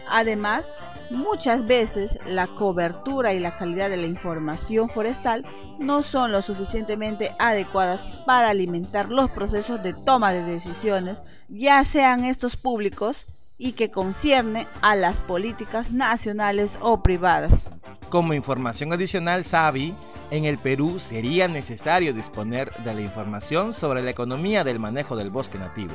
Además, 0.09 0.69
muchas 1.11 1.67
veces 1.67 2.19
la 2.27 2.47
cobertura 2.47 3.33
y 3.33 3.41
la 3.41 3.57
calidad 3.57 3.91
de 3.91 3.97
la 3.97 4.07
información 4.07 4.89
forestal 4.89 5.45
no 5.79 6.03
son 6.03 6.33
lo 6.33 6.43
suficientemente 6.43 7.35
adecuadas 7.39 8.09
para 8.27 8.51
alimentar 8.51 9.11
los 9.11 9.31
procesos 9.31 9.83
de 9.83 9.95
toma 9.95 10.33
de 10.33 10.43
decisiones, 10.43 11.23
ya 11.49 11.85
sean 11.85 12.25
estos 12.25 12.57
públicos 12.57 13.27
y 13.59 13.73
que 13.73 13.91
concierne 13.91 14.67
a 14.81 14.97
las 14.97 15.21
políticas 15.21 15.93
nacionales 15.93 16.79
o 16.81 17.03
privadas. 17.03 17.71
Como 18.09 18.35
información 18.35 18.93
adicional, 18.93 19.45
Sabi, 19.45 19.95
en 20.33 20.47
el 20.47 20.57
Perú 20.57 20.99
sería 20.99 21.47
necesario 21.47 22.15
disponer 22.15 22.73
de 22.83 22.95
la 22.95 23.03
información 23.03 23.75
sobre 23.75 24.03
la 24.03 24.13
economía 24.13 24.65
del 24.65 24.81
manejo 24.81 25.15
del 25.15 25.31
bosque 25.31 25.59
nativo. 25.59 25.93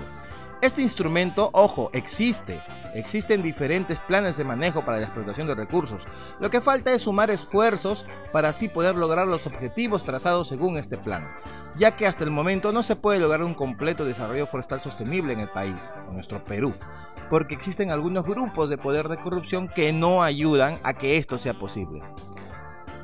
Este 0.62 0.84
instrumento, 0.84 1.50
ojo, 1.54 1.90
existe. 1.92 2.62
Existen 2.94 3.42
diferentes 3.42 4.00
planes 4.00 4.38
de 4.38 4.44
manejo 4.44 4.86
para 4.86 5.00
la 5.00 5.06
explotación 5.06 5.48
de 5.48 5.56
recursos. 5.56 6.06
Lo 6.40 6.52
que 6.52 6.62
falta 6.62 6.92
es 6.92 7.02
sumar 7.02 7.32
esfuerzos 7.32 8.06
para 8.32 8.50
así 8.50 8.70
poder 8.70 8.94
lograr 8.94 9.26
los 9.26 9.48
objetivos 9.48 10.04
trazados 10.04 10.50
según 10.50 10.78
este 10.78 10.98
plan, 10.98 11.28
ya 11.76 11.96
que 11.96 12.06
hasta 12.06 12.24
el 12.24 12.30
momento 12.30 12.72
no 12.72 12.84
se 12.84 12.96
puede 12.96 13.20
lograr 13.20 13.42
un 13.42 13.56
completo 13.56 14.06
desarrollo 14.06 14.46
forestal 14.46 14.80
sostenible 14.80 15.34
en 15.34 15.40
el 15.40 15.50
país, 15.50 15.92
en 16.08 16.14
nuestro 16.14 16.46
Perú, 16.46 16.76
porque 17.32 17.56
existen 17.56 17.90
algunos 17.90 18.24
grupos 18.24 18.70
de 18.70 18.78
poder 18.78 19.08
de 19.08 19.18
corrupción 19.18 19.68
que 19.68 19.94
no 19.94 20.22
ayudan 20.22 20.80
a 20.84 20.94
que 20.94 21.18
esto 21.18 21.40
sea 21.40 21.58
posible. 21.58 22.04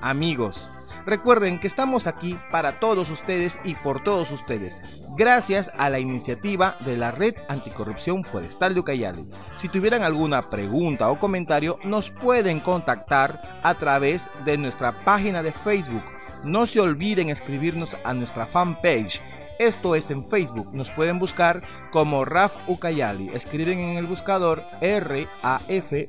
Amigos, 0.02 0.69
recuerden 1.06 1.60
que 1.60 1.68
estamos 1.68 2.08
aquí 2.08 2.38
para 2.52 2.80
todos 2.80 3.10
ustedes 3.10 3.60
y 3.63 3.76
por 3.76 4.04
todos 4.04 4.32
ustedes, 4.32 4.82
gracias 5.18 5.72
a 5.78 5.89
la 5.89 6.00
iniciativa 6.00 6.78
de 6.86 6.98
la 6.98 7.12
Red 7.12 7.36
Anticorrupción 7.50 8.24
Forestal 8.24 8.74
de 8.74 8.80
Ucayali. 8.80 9.30
Si 9.58 9.70
tuvieran 9.70 10.04
alguna 10.04 10.50
pregunta 10.50 11.10
o 11.10 11.20
comentario, 11.20 11.80
nos 11.84 12.10
pueden 12.10 12.60
contactar 12.60 13.60
a 13.63 13.76
través 13.76 14.30
de 14.46 14.58
nuestra 14.58 15.04
página 15.04 15.44
de 15.44 15.52
Facebook. 15.52 16.04
No 16.44 16.66
se 16.66 16.80
olviden 16.80 17.30
escribirnos 17.30 17.98
a 18.04 18.13
nuestra 18.13 18.46
fanpage 18.46 19.22
Esto 19.60 19.96
es 19.96 20.10
en 20.10 20.24
Facebook. 20.24 20.74
Nos 20.74 20.89
pueden 20.89 21.20
buscar 21.20 21.62
como 21.92 22.26
Raf 22.26 22.58
Ucayali. 22.68 23.30
Escriben 23.34 23.78
en 23.78 23.98
el 23.98 24.08
buscador 24.08 24.63
RAF-Ucayali 24.82 26.02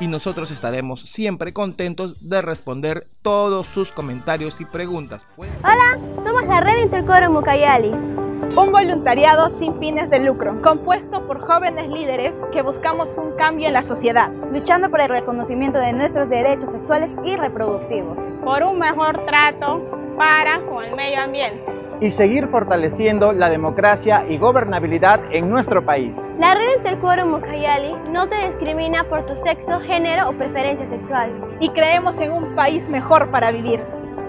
y 0.00 0.08
nosotros 0.08 0.50
estaremos 0.50 1.00
siempre 1.00 1.52
contentos 1.52 2.28
de 2.28 2.40
responder 2.42 3.06
todos 3.22 3.66
sus 3.66 3.92
comentarios 3.92 4.60
y 4.60 4.64
preguntas. 4.64 5.26
Hola, 5.36 5.98
somos 6.24 6.46
la 6.46 6.60
Red 6.60 6.78
Intercorum 6.84 7.36
Ucayali. 7.36 7.90
Un 7.90 8.72
voluntariado 8.72 9.56
sin 9.58 9.78
fines 9.78 10.08
de 10.10 10.20
lucro, 10.20 10.62
compuesto 10.62 11.26
por 11.26 11.46
jóvenes 11.46 11.88
líderes 11.88 12.34
que 12.50 12.62
buscamos 12.62 13.18
un 13.18 13.36
cambio 13.36 13.66
en 13.68 13.74
la 13.74 13.82
sociedad, 13.82 14.32
luchando 14.52 14.90
por 14.90 15.00
el 15.00 15.10
reconocimiento 15.10 15.78
de 15.78 15.92
nuestros 15.92 16.30
derechos 16.30 16.72
sexuales 16.72 17.10
y 17.24 17.36
reproductivos, 17.36 18.16
por 18.44 18.62
un 18.62 18.78
mejor 18.78 19.26
trato 19.26 19.97
para 20.18 20.64
con 20.64 20.84
el 20.84 20.94
medio 20.96 21.22
ambiente 21.22 21.64
y 22.00 22.10
seguir 22.12 22.46
fortaleciendo 22.46 23.32
la 23.32 23.48
democracia 23.50 24.24
y 24.28 24.38
gobernabilidad 24.38 25.20
en 25.32 25.48
nuestro 25.48 25.84
país. 25.84 26.16
La 26.38 26.54
red 26.54 26.78
Interquorum 26.78 27.34
Ucayali 27.34 27.94
no 28.10 28.28
te 28.28 28.46
discrimina 28.46 29.04
por 29.08 29.26
tu 29.26 29.34
sexo, 29.36 29.80
género 29.80 30.28
o 30.28 30.36
preferencia 30.36 30.88
sexual. 30.88 31.56
Y 31.60 31.70
creemos 31.70 32.18
en 32.18 32.32
un 32.32 32.54
país 32.54 32.88
mejor 32.88 33.30
para 33.30 33.50
vivir. 33.50 33.80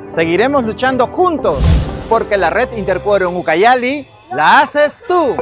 Seguiremos 0.06 0.63
luchando 0.63 1.08
juntos, 1.08 1.60
porque 2.10 2.38
la 2.38 2.49
red 2.49 2.71
Interquorum 2.75 3.36
Ucayali 3.38 4.08
la 4.32 4.62
haces 4.62 5.04
tú. 5.08 5.36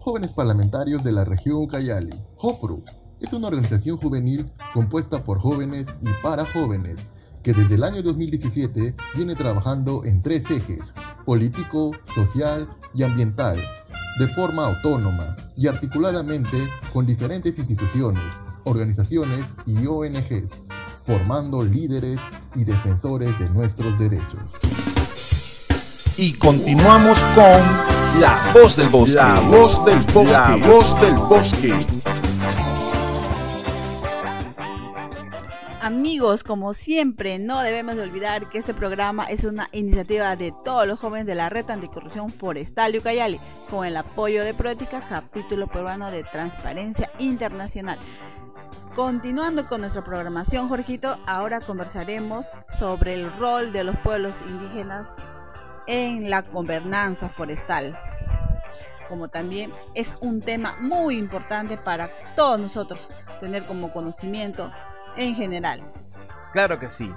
Jóvenes 0.00 0.32
parlamentarios 0.32 1.02
de 1.04 1.12
la 1.12 1.24
región 1.24 1.56
Ucayali, 1.56 2.14
JOPRU, 2.36 2.84
es 3.20 3.32
una 3.32 3.48
organización 3.48 3.96
juvenil 3.96 4.50
compuesta 4.72 5.24
por 5.24 5.38
jóvenes 5.38 5.86
y 6.00 6.08
para 6.22 6.44
jóvenes 6.44 7.08
que 7.42 7.52
desde 7.52 7.76
el 7.76 7.84
año 7.84 8.02
2017 8.02 8.94
viene 9.14 9.36
trabajando 9.36 10.04
en 10.04 10.20
tres 10.20 10.50
ejes, 10.50 10.92
político, 11.24 11.92
social 12.14 12.68
y 12.92 13.04
ambiental, 13.04 13.56
de 14.18 14.26
forma 14.28 14.66
autónoma 14.66 15.36
y 15.56 15.68
articuladamente 15.68 16.68
con 16.92 17.06
diferentes 17.06 17.56
instituciones, 17.58 18.24
organizaciones 18.64 19.46
y 19.64 19.86
ONGs, 19.86 20.66
formando 21.04 21.62
líderes 21.62 22.18
y 22.56 22.64
defensores 22.64 23.38
de 23.38 23.48
nuestros 23.50 23.96
derechos. 23.98 24.54
Y 26.16 26.32
continuamos 26.32 27.22
con 27.34 28.20
La 28.20 28.50
Voz 28.52 28.76
del 28.76 28.88
Bosque. 28.88 29.16
La 29.16 29.40
Voz 29.40 29.84
del 29.84 30.00
Bosque. 30.12 30.32
La 30.32 30.56
Voz 30.56 31.00
del 31.00 31.14
Bosque. 31.14 32.15
Amigos, 35.86 36.42
como 36.42 36.74
siempre, 36.74 37.38
no 37.38 37.60
debemos 37.60 37.94
de 37.94 38.02
olvidar 38.02 38.48
que 38.48 38.58
este 38.58 38.74
programa 38.74 39.26
es 39.26 39.44
una 39.44 39.68
iniciativa 39.70 40.34
de 40.34 40.52
todos 40.64 40.84
los 40.84 40.98
jóvenes 40.98 41.26
de 41.26 41.36
la 41.36 41.48
Red 41.48 41.70
Anticorrupción 41.70 42.32
Forestal 42.32 42.90
de 42.90 42.98
Ucayali, 42.98 43.38
con 43.70 43.86
el 43.86 43.96
apoyo 43.96 44.42
de 44.42 44.52
Proética, 44.52 45.06
capítulo 45.06 45.68
peruano 45.68 46.10
de 46.10 46.24
Transparencia 46.24 47.08
Internacional. 47.20 48.00
Continuando 48.96 49.68
con 49.68 49.80
nuestra 49.80 50.02
programación, 50.02 50.68
Jorgito, 50.68 51.20
ahora 51.24 51.60
conversaremos 51.60 52.50
sobre 52.68 53.14
el 53.14 53.32
rol 53.34 53.72
de 53.72 53.84
los 53.84 53.96
pueblos 53.98 54.42
indígenas 54.42 55.14
en 55.86 56.28
la 56.30 56.42
gobernanza 56.42 57.28
forestal. 57.28 57.96
Como 59.08 59.28
también 59.28 59.70
es 59.94 60.16
un 60.20 60.40
tema 60.40 60.74
muy 60.80 61.14
importante 61.14 61.76
para 61.76 62.10
todos 62.34 62.58
nosotros 62.58 63.12
tener 63.38 63.66
como 63.66 63.92
conocimiento 63.92 64.72
en 65.16 65.34
general. 65.34 65.82
Claro 66.52 66.78
que 66.78 66.88
sí. 66.88 67.12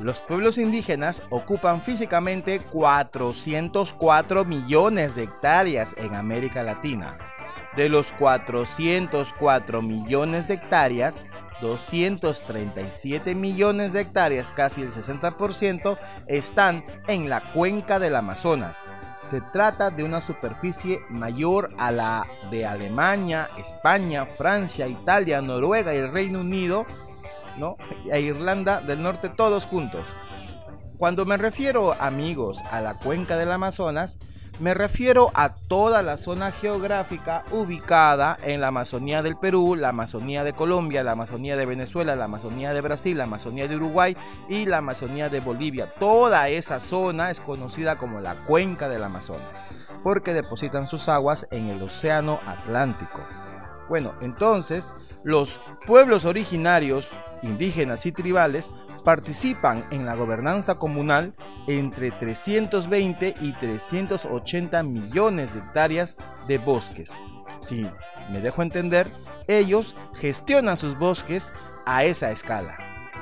Los 0.00 0.20
pueblos 0.20 0.58
indígenas 0.58 1.22
ocupan 1.30 1.82
físicamente 1.82 2.60
404 2.60 4.44
millones 4.44 5.14
de 5.14 5.24
hectáreas 5.24 5.94
en 5.98 6.14
América 6.14 6.62
Latina. 6.62 7.14
De 7.76 7.88
los 7.88 8.12
404 8.12 9.82
millones 9.82 10.48
de 10.48 10.54
hectáreas, 10.54 11.24
237 11.60 13.34
millones 13.34 13.92
de 13.92 14.00
hectáreas, 14.00 14.50
casi 14.52 14.82
el 14.82 14.90
60%, 14.90 15.98
están 16.26 16.84
en 17.06 17.30
la 17.30 17.52
cuenca 17.52 17.98
del 17.98 18.16
Amazonas. 18.16 18.78
Se 19.22 19.40
trata 19.40 19.90
de 19.90 20.02
una 20.02 20.20
superficie 20.20 21.00
mayor 21.08 21.72
a 21.78 21.92
la 21.92 22.26
de 22.50 22.66
Alemania, 22.66 23.50
España, 23.56 24.26
Francia, 24.26 24.88
Italia, 24.88 25.40
Noruega 25.40 25.94
y 25.94 25.98
el 25.98 26.12
Reino 26.12 26.40
Unido 26.40 26.84
¿no? 27.56 27.76
Irlanda 28.06 28.80
del 28.80 29.02
Norte 29.02 29.28
todos 29.28 29.66
juntos. 29.66 30.08
Cuando 30.98 31.24
me 31.24 31.36
refiero, 31.36 31.94
amigos, 32.00 32.62
a 32.70 32.80
la 32.80 32.94
cuenca 32.94 33.36
del 33.36 33.50
Amazonas, 33.50 34.18
me 34.60 34.74
refiero 34.74 35.32
a 35.34 35.54
toda 35.54 36.02
la 36.02 36.16
zona 36.16 36.52
geográfica 36.52 37.42
ubicada 37.50 38.36
en 38.42 38.60
la 38.60 38.68
Amazonía 38.68 39.22
del 39.22 39.36
Perú, 39.36 39.74
la 39.74 39.88
Amazonía 39.88 40.44
de 40.44 40.52
Colombia, 40.52 41.02
la 41.02 41.12
Amazonía 41.12 41.56
de 41.56 41.66
Venezuela, 41.66 42.14
la 42.14 42.26
Amazonía 42.26 42.72
de 42.72 42.80
Brasil, 42.82 43.18
la 43.18 43.24
Amazonía 43.24 43.66
de 43.66 43.76
Uruguay 43.76 44.16
y 44.48 44.66
la 44.66 44.76
Amazonía 44.76 45.28
de 45.30 45.40
Bolivia. 45.40 45.86
Toda 45.86 46.48
esa 46.50 46.80
zona 46.80 47.30
es 47.30 47.40
conocida 47.40 47.96
como 47.96 48.20
la 48.20 48.34
cuenca 48.34 48.88
del 48.88 49.02
Amazonas, 49.02 49.64
porque 50.04 50.34
depositan 50.34 50.86
sus 50.86 51.08
aguas 51.08 51.48
en 51.50 51.68
el 51.68 51.82
Océano 51.82 52.38
Atlántico. 52.46 53.22
Bueno, 53.88 54.14
entonces, 54.20 54.94
los 55.24 55.60
pueblos 55.86 56.24
originarios 56.24 57.10
indígenas 57.42 58.06
y 58.06 58.12
tribales 58.12 58.72
participan 59.04 59.84
en 59.90 60.06
la 60.06 60.14
gobernanza 60.14 60.78
comunal 60.78 61.34
entre 61.66 62.10
320 62.12 63.34
y 63.40 63.52
380 63.54 64.82
millones 64.82 65.54
de 65.54 65.60
hectáreas 65.60 66.16
de 66.46 66.58
bosques. 66.58 67.12
Si 67.58 67.86
me 68.30 68.40
dejo 68.40 68.62
entender, 68.62 69.12
ellos 69.48 69.94
gestionan 70.14 70.76
sus 70.76 70.98
bosques 70.98 71.52
a 71.86 72.04
esa 72.04 72.30
escala. 72.30 72.78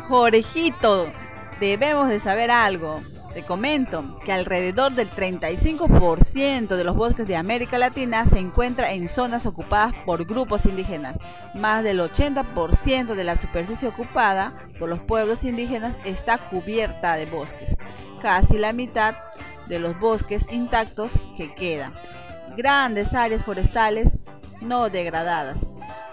Jorejito, 0.09 1.13
debemos 1.61 2.09
de 2.09 2.19
saber 2.19 2.51
algo. 2.51 3.03
Te 3.33 3.45
comento 3.45 4.19
que 4.25 4.33
alrededor 4.33 4.95
del 4.95 5.09
35% 5.09 6.75
de 6.75 6.83
los 6.85 6.97
bosques 6.97 7.29
de 7.29 7.37
América 7.37 7.79
Latina 7.79 8.27
se 8.27 8.41
encuentra 8.41 8.93
en 8.93 9.07
zonas 9.07 9.47
ocupadas 9.47 9.93
por 10.05 10.25
grupos 10.25 10.67
indígenas. 10.67 11.17
Más 11.55 11.85
del 11.85 12.01
80% 12.01 13.15
de 13.15 13.25
la 13.25 13.37
superficie 13.37 13.89
ocupada 13.89 14.53
por 14.81 14.89
los 14.89 14.99
pueblos 14.99 15.45
indígenas 15.45 15.97
está 16.05 16.39
cubierta 16.39 17.15
de 17.15 17.27
bosques. 17.27 17.77
Casi 18.21 18.59
la 18.59 18.73
mitad 18.73 19.15
de 19.69 19.79
los 19.79 19.99
bosques 20.01 20.47
intactos 20.51 21.13
que 21.37 21.55
quedan. 21.55 21.95
Grandes 22.57 23.15
áreas 23.15 23.45
forestales 23.45 24.19
no 24.61 24.91
degradadas. 24.91 25.69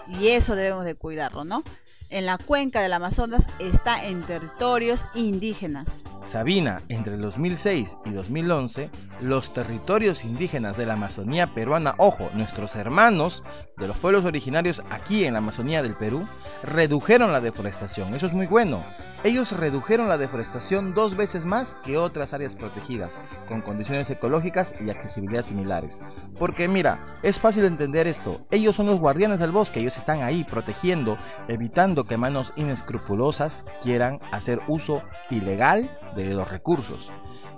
Y 0.06 0.28
eso 0.28 0.54
debemos 0.54 0.84
de 0.84 0.94
cuidarlo, 0.94 1.44
¿no? 1.44 1.64
En 2.10 2.26
la 2.26 2.38
cuenca 2.38 2.80
del 2.80 2.92
Amazonas 2.92 3.46
está 3.58 4.04
en 4.04 4.22
territorios 4.22 5.04
indígenas. 5.14 6.04
Sabina, 6.22 6.82
entre 6.88 7.14
el 7.14 7.22
2006 7.22 7.98
y 8.04 8.10
2011, 8.10 8.90
los 9.20 9.52
territorios 9.52 10.24
indígenas 10.24 10.76
de 10.76 10.86
la 10.86 10.94
Amazonía 10.94 11.54
peruana, 11.54 11.94
ojo, 11.98 12.30
nuestros 12.34 12.76
hermanos 12.76 13.44
de 13.76 13.88
los 13.88 13.96
pueblos 13.98 14.24
originarios 14.24 14.82
aquí 14.90 15.24
en 15.24 15.34
la 15.34 15.38
Amazonía 15.38 15.82
del 15.82 15.94
Perú, 15.94 16.26
redujeron 16.62 17.32
la 17.32 17.40
deforestación. 17.40 18.14
Eso 18.14 18.26
es 18.26 18.32
muy 18.32 18.46
bueno. 18.46 18.84
Ellos 19.24 19.50
redujeron 19.52 20.08
la 20.08 20.16
deforestación 20.16 20.94
dos 20.94 21.16
veces 21.16 21.44
más 21.44 21.74
que 21.74 21.96
otras 21.96 22.32
áreas 22.34 22.54
protegidas, 22.54 23.20
con 23.48 23.62
condiciones 23.62 24.08
ecológicas 24.10 24.74
y 24.80 24.90
accesibilidad 24.90 25.44
similares. 25.44 26.00
Porque 26.38 26.68
mira, 26.68 27.04
es 27.22 27.40
fácil 27.40 27.64
entender 27.64 28.06
esto. 28.06 28.46
Ellos 28.52 28.76
son 28.76 28.86
los 28.86 29.00
guardianes 29.00 29.40
del 29.40 29.50
bosque, 29.50 29.80
ellos 29.80 29.96
están 29.96 30.22
ahí 30.22 30.44
protegiendo, 30.44 31.18
evitando 31.48 31.97
que 32.04 32.16
manos 32.16 32.52
inescrupulosas 32.56 33.64
quieran 33.80 34.20
hacer 34.32 34.60
uso 34.68 35.02
ilegal 35.30 35.98
de 36.16 36.34
los 36.34 36.50
recursos. 36.50 37.12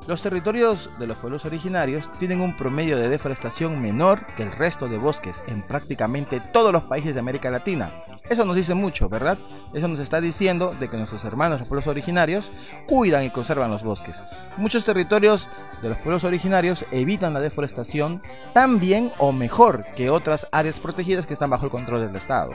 Los 0.07 0.22
territorios 0.22 0.90
de 0.98 1.07
los 1.07 1.18
pueblos 1.18 1.44
originarios 1.44 2.11
tienen 2.18 2.40
un 2.40 2.57
promedio 2.57 2.96
de 2.96 3.09
deforestación 3.09 3.81
menor 3.83 4.26
que 4.35 4.42
el 4.42 4.50
resto 4.50 4.88
de 4.88 4.98
bosques 4.98 5.42
en 5.46 5.62
prácticamente 5.62 6.40
todos 6.40 6.72
los 6.72 6.85
países 6.85 7.14
de 7.14 7.20
América 7.20 7.50
Latina. 7.50 8.03
Eso 8.29 8.44
nos 8.44 8.57
dice 8.57 8.74
mucho, 8.74 9.09
¿verdad? 9.09 9.38
Eso 9.74 9.88
nos 9.88 10.00
está 10.00 10.20
diciendo 10.20 10.74
de 10.81 10.88
que 10.88 10.96
nuestros 10.96 11.24
hermanos 11.24 11.61
los 11.61 11.68
pueblos 11.68 11.87
originarios 11.87 12.50
cuidan 12.88 13.24
y 13.24 13.31
conservan 13.31 13.70
los 13.70 13.83
bosques. 13.83 14.22
Muchos 14.57 14.85
territorios 14.85 15.48
de 15.83 15.90
los 15.90 15.98
pueblos 15.98 16.24
originarios 16.24 16.85
evitan 16.90 17.35
la 17.35 17.40
deforestación 17.40 18.22
tan 18.55 18.81
bien 18.81 19.12
o 19.18 19.33
mejor 19.33 19.85
que 19.94 20.11
otras 20.11 20.48
áreas 20.50 20.81
protegidas 20.81 21.26
que 21.26 21.35
están 21.35 21.50
bajo 21.50 21.66
el 21.66 21.70
control 21.70 22.00
del 22.00 22.16
Estado. 22.16 22.53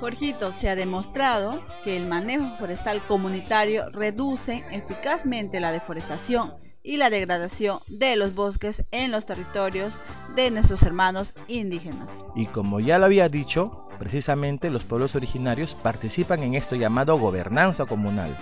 Jorgito, 0.00 0.50
se 0.50 0.68
ha 0.68 0.76
demostrado 0.76 1.62
que 1.84 1.96
el 1.96 2.06
manejo 2.06 2.56
forestal 2.58 3.04
comunitario 3.06 3.90
reduce 3.90 4.64
eficazmente 4.70 5.60
la 5.60 5.72
deforestación 5.72 6.54
y 6.82 6.96
la 6.96 7.10
degradación 7.10 7.78
de 7.88 8.16
los 8.16 8.34
bosques 8.34 8.84
en 8.90 9.10
los 9.10 9.26
territorios 9.26 10.02
de 10.34 10.50
nuestros 10.50 10.82
hermanos 10.82 11.34
indígenas. 11.46 12.24
Y 12.34 12.46
como 12.46 12.80
ya 12.80 12.98
lo 12.98 13.06
había 13.06 13.28
dicho, 13.28 13.88
precisamente 13.98 14.70
los 14.70 14.84
pueblos 14.84 15.14
originarios 15.14 15.74
participan 15.74 16.42
en 16.42 16.54
esto 16.54 16.76
llamado 16.76 17.18
gobernanza 17.18 17.86
comunal, 17.86 18.38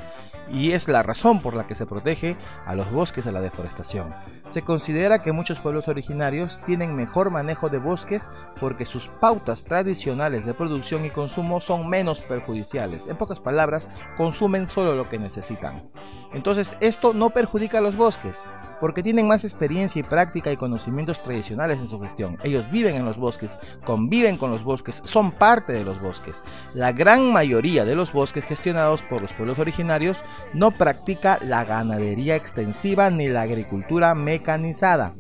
y 0.51 0.73
es 0.73 0.89
la 0.89 1.03
razón 1.03 1.41
por 1.41 1.55
la 1.55 1.67
que 1.67 1.75
se 1.75 1.87
protege 1.87 2.37
a 2.67 2.75
los 2.75 2.91
bosques 2.93 3.25
de 3.25 3.33
la 3.33 3.41
deforestación. 3.41 4.15
Se 4.47 4.63
considera 4.63 5.21
que 5.21 5.33
muchos 5.33 5.61
pueblos 5.61 5.89
originarios 5.89 6.61
tienen 6.65 6.95
mejor 6.95 7.31
manejo 7.31 7.69
de 7.69 7.79
bosques 7.79 8.31
porque 8.61 8.87
sus 8.87 9.09
pautas 9.09 9.65
tradicionales 9.65 10.47
de 10.47 10.55
producción 10.55 11.05
y 11.05 11.11
consumo 11.11 11.61
son 11.61 11.89
menos 11.89 12.21
perjudiciales. 12.21 13.07
En 13.07 13.17
pocas 13.17 13.41
palabras, 13.41 13.89
consumen 14.17 14.67
solo 14.67 14.95
lo 14.95 15.09
que 15.09 15.19
necesitan. 15.19 15.91
Entonces 16.33 16.77
esto 16.81 17.15
no 17.15 17.31
perjudica 17.31 17.79
a 17.79 17.81
los 17.81 17.97
bosques, 17.97 18.45
porque 18.81 19.03
tienen 19.03 19.29
más 19.29 19.45
experiencia 19.45 20.01
y 20.01 20.03
práctica 20.03 20.53
y 20.53 20.57
conocimientos 20.57 21.23
tradicionales 21.23 21.79
en 21.79 21.89
su 21.89 22.01
gestión. 22.01 22.39
Ellos 22.43 22.71
viven 22.71 22.97
en 22.97 23.05
los 23.05 23.17
bosques, 23.17 23.59
conviven 23.85 24.37
con 24.37 24.51
los 24.51 24.63
bosques, 24.63 25.03
son 25.05 25.33
parte 25.33 25.73
de 25.73 25.85
los 25.85 26.01
bosques. 26.01 26.43
La 26.75 26.93
gran 26.93 27.33
mayoría 27.33 27.85
de 27.85 27.95
los 27.95 28.13
bosques 28.13 28.45
gestionados 28.45 29.03
por 29.03 29.23
los 29.23 29.33
pueblos 29.33 29.59
originarios 29.59 30.23
no 30.53 30.71
practica 30.71 31.39
la 31.43 31.65
ganadería 31.65 32.37
extensiva 32.37 33.11
ni 33.11 33.29
la 33.29 33.43
agricultura 33.43 34.15
mecanizada. 34.15 35.15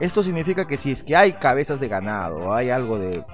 Esto 0.00 0.22
significa 0.22 0.66
que 0.66 0.76
si 0.76 0.90
es 0.90 1.02
que 1.02 1.16
hay 1.16 1.32
cabezas 1.34 1.80
de 1.80 1.88
ganado 1.88 2.52
hay 2.52 2.68
algo 2.68 2.98
de 2.98 3.16
eh, 3.16 3.24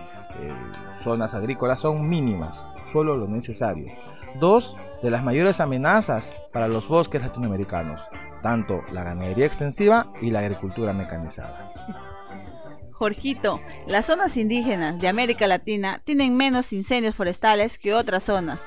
zonas 1.02 1.34
agrícolas 1.34 1.80
son 1.80 2.08
mínimas, 2.08 2.68
solo 2.90 3.16
lo 3.16 3.26
necesario. 3.26 3.92
Dos 4.38 4.76
de 5.02 5.10
las 5.10 5.24
mayores 5.24 5.60
amenazas 5.60 6.32
para 6.52 6.68
los 6.68 6.88
bosques 6.88 7.22
latinoamericanos, 7.22 8.08
tanto 8.42 8.82
la 8.92 9.04
ganadería 9.04 9.46
extensiva 9.46 10.12
y 10.20 10.30
la 10.30 10.40
agricultura 10.40 10.92
mecanizada. 10.92 11.72
Jorgito, 12.92 13.60
las 13.86 14.06
zonas 14.06 14.36
indígenas 14.36 15.00
de 15.00 15.08
América 15.08 15.48
Latina 15.48 16.00
tienen 16.04 16.36
menos 16.36 16.72
incendios 16.72 17.16
forestales 17.16 17.76
que 17.76 17.94
otras 17.94 18.22
zonas. 18.22 18.62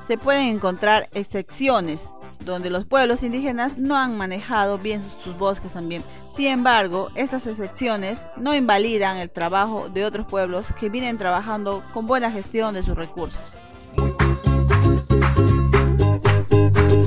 Se 0.00 0.18
pueden 0.18 0.48
encontrar 0.48 1.08
excepciones 1.12 2.08
donde 2.40 2.70
los 2.70 2.86
pueblos 2.86 3.22
indígenas 3.22 3.78
no 3.78 3.96
han 3.96 4.16
manejado 4.16 4.78
bien 4.78 5.00
sus, 5.00 5.36
bosques 5.38 5.72
también. 5.72 6.02
Sin 6.32 6.46
embargo, 6.46 7.10
estas 7.14 7.46
excepciones 7.46 8.26
no 8.36 8.54
invalidan 8.54 9.18
el 9.18 9.30
trabajo 9.30 9.88
de 9.88 10.04
otros 10.04 10.26
pueblos 10.26 10.72
que 10.72 10.88
vienen 10.88 11.18
trabajando 11.18 11.84
con 11.92 12.06
buena 12.06 12.30
gestión 12.30 12.74
de 12.74 12.82
sus 12.82 12.96
recursos. 12.96 13.42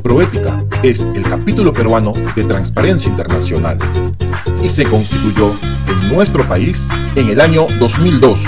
Proética 0.02 0.64
es 0.84 1.02
el 1.02 1.24
capítulo 1.24 1.72
peruano 1.72 2.14
de 2.36 2.44
Transparencia 2.44 3.10
Internacional 3.10 3.78
y 4.64 4.70
se 4.70 4.86
constituyó 4.86 5.54
en 5.88 6.14
nuestro 6.14 6.44
país 6.46 6.88
en 7.16 7.30
el 7.30 7.40
año 7.40 7.68
2002, 7.80 8.46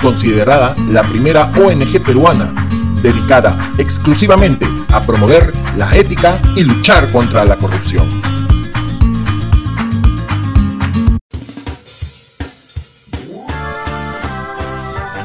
considerada 0.00 0.74
la 0.90 1.02
primera 1.02 1.50
ONG 1.56 2.02
peruana 2.02 2.52
dedicada 3.02 3.56
exclusivamente 3.76 4.66
a 4.92 5.00
promover 5.00 5.52
la 5.76 5.94
ética 5.94 6.38
y 6.56 6.64
luchar 6.64 7.10
contra 7.12 7.44
la 7.44 7.56
corrupción. 7.56 8.08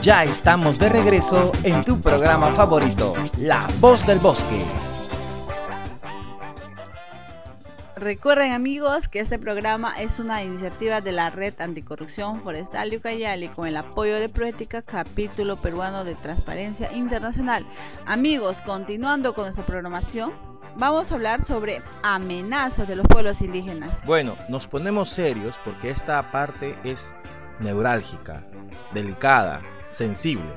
Ya 0.01 0.23
estamos 0.23 0.79
de 0.79 0.89
regreso 0.89 1.51
en 1.63 1.83
tu 1.83 1.99
programa 1.99 2.51
favorito, 2.51 3.13
La 3.37 3.67
Voz 3.81 4.05
del 4.07 4.19
Bosque. 4.19 4.88
Recuerden 7.99 8.53
amigos 8.53 9.09
que 9.09 9.19
este 9.19 9.37
programa 9.37 9.93
es 9.99 10.19
una 10.19 10.41
iniciativa 10.41 11.01
de 11.01 11.11
la 11.11 11.31
Red 11.31 11.59
Anticorrupción 11.59 12.41
Forestal 12.41 12.89
de 12.89 12.95
Ucayali 12.95 13.49
con 13.49 13.67
el 13.67 13.75
apoyo 13.75 14.15
de 14.15 14.29
Proética, 14.29 14.81
capítulo 14.81 15.59
peruano 15.59 16.05
de 16.05 16.15
Transparencia 16.15 16.93
Internacional. 16.93 17.65
Amigos, 18.05 18.61
continuando 18.61 19.33
con 19.33 19.43
nuestra 19.43 19.65
programación, 19.65 20.31
vamos 20.77 21.11
a 21.11 21.15
hablar 21.15 21.41
sobre 21.41 21.81
amenazas 22.01 22.87
de 22.87 22.95
los 22.95 23.05
pueblos 23.05 23.41
indígenas. 23.41 24.01
Bueno, 24.05 24.37
nos 24.47 24.65
ponemos 24.65 25.09
serios 25.09 25.59
porque 25.65 25.89
esta 25.89 26.31
parte 26.31 26.79
es 26.85 27.13
neurálgica, 27.59 28.41
delicada, 28.93 29.61
sensible. 29.87 30.53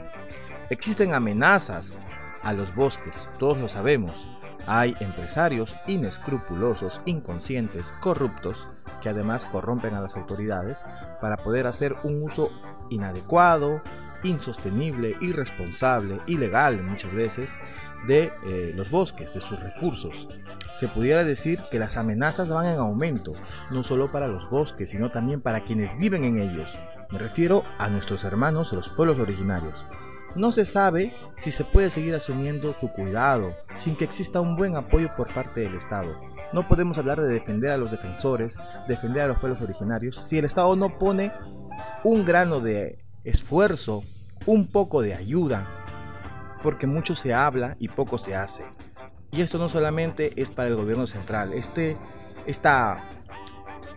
Existen 0.71 1.13
amenazas 1.13 1.99
a 2.45 2.53
los 2.53 2.73
bosques, 2.73 3.29
todos 3.41 3.59
lo 3.59 3.69
sabemos 3.69 4.29
hay 4.67 4.95
empresarios 5.01 5.75
inescrupulosos, 5.87 7.01
inconscientes, 7.05 7.93
corruptos, 8.01 8.69
que 9.01 9.09
además 9.09 9.47
corrompen 9.47 9.95
a 9.95 10.01
las 10.01 10.17
autoridades 10.17 10.85
para 11.21 11.37
poder 11.37 11.67
hacer 11.67 11.97
un 12.05 12.23
uso 12.23 12.51
inadecuado, 12.91 13.83
insostenible, 14.23 15.17
irresponsable, 15.21 16.21
ilegal 16.27 16.83
muchas 16.83 17.13
veces 17.13 17.59
de 18.07 18.33
eh, 18.45 18.73
los 18.75 18.91
bosques, 18.91 19.35
de 19.35 19.41
sus 19.41 19.61
recursos. 19.61 20.29
Se 20.73 20.89
pudiera 20.89 21.25
decir 21.25 21.63
que 21.71 21.79
las 21.79 21.97
amenazas 21.97 22.49
van 22.49 22.67
en 22.67 22.79
aumento, 22.79 23.35
no 23.71 23.83
solo 23.83 24.11
para 24.11 24.29
los 24.29 24.49
bosques, 24.49 24.91
sino 24.91 25.11
también 25.11 25.41
para 25.41 25.65
quienes 25.65 25.99
viven 25.99 26.25
en 26.25 26.39
ellos. 26.39 26.79
Me 27.11 27.19
refiero 27.19 27.65
a 27.79 27.89
nuestros 27.89 28.25
hermanos 28.25 28.73
los 28.73 28.89
pueblos 28.89 29.19
originarios. 29.19 29.85
No 30.35 30.51
se 30.51 30.65
sabe 30.65 31.15
si 31.37 31.51
se 31.53 31.65
puede 31.65 31.91
seguir 31.91 32.15
asumiendo 32.15 32.73
su 32.73 32.89
cuidado 32.89 33.55
sin 33.75 33.97
que 33.97 34.05
exista 34.05 34.41
un 34.41 34.57
buen 34.57 34.77
apoyo 34.77 35.11
por 35.17 35.29
parte 35.29 35.61
del 35.61 35.75
Estado. 35.75 36.15
No 36.55 36.67
podemos 36.69 36.97
hablar 36.97 37.21
de 37.21 37.29
defender 37.29 37.71
a 37.71 37.77
los 37.77 37.91
defensores, 37.91 38.57
defender 38.89 39.23
a 39.23 39.29
los 39.29 39.39
pueblos 39.39 39.61
originarios, 39.61 40.17
si 40.17 40.39
el 40.39 40.45
Estado 40.45 40.75
no 40.75 40.89
pone 40.99 41.33
un 42.03 42.25
grano 42.25 42.61
de 42.61 43.05
esfuerzo, 43.25 44.03
un 44.47 44.67
poco 44.67 45.03
de 45.03 45.15
ayuda, 45.15 45.67
porque 46.63 46.87
mucho 46.87 47.15
se 47.15 47.35
habla 47.35 47.77
y 47.79 47.89
poco 47.89 48.17
se 48.17 48.35
hace. 48.35 48.65
Y 49.31 49.41
esto 49.41 49.59
no 49.59 49.69
solamente 49.69 50.33
es 50.41 50.51
para 50.51 50.69
el 50.69 50.77
gobierno 50.77 51.07
central, 51.07 51.53
este, 51.53 51.97
esta, 52.47 53.03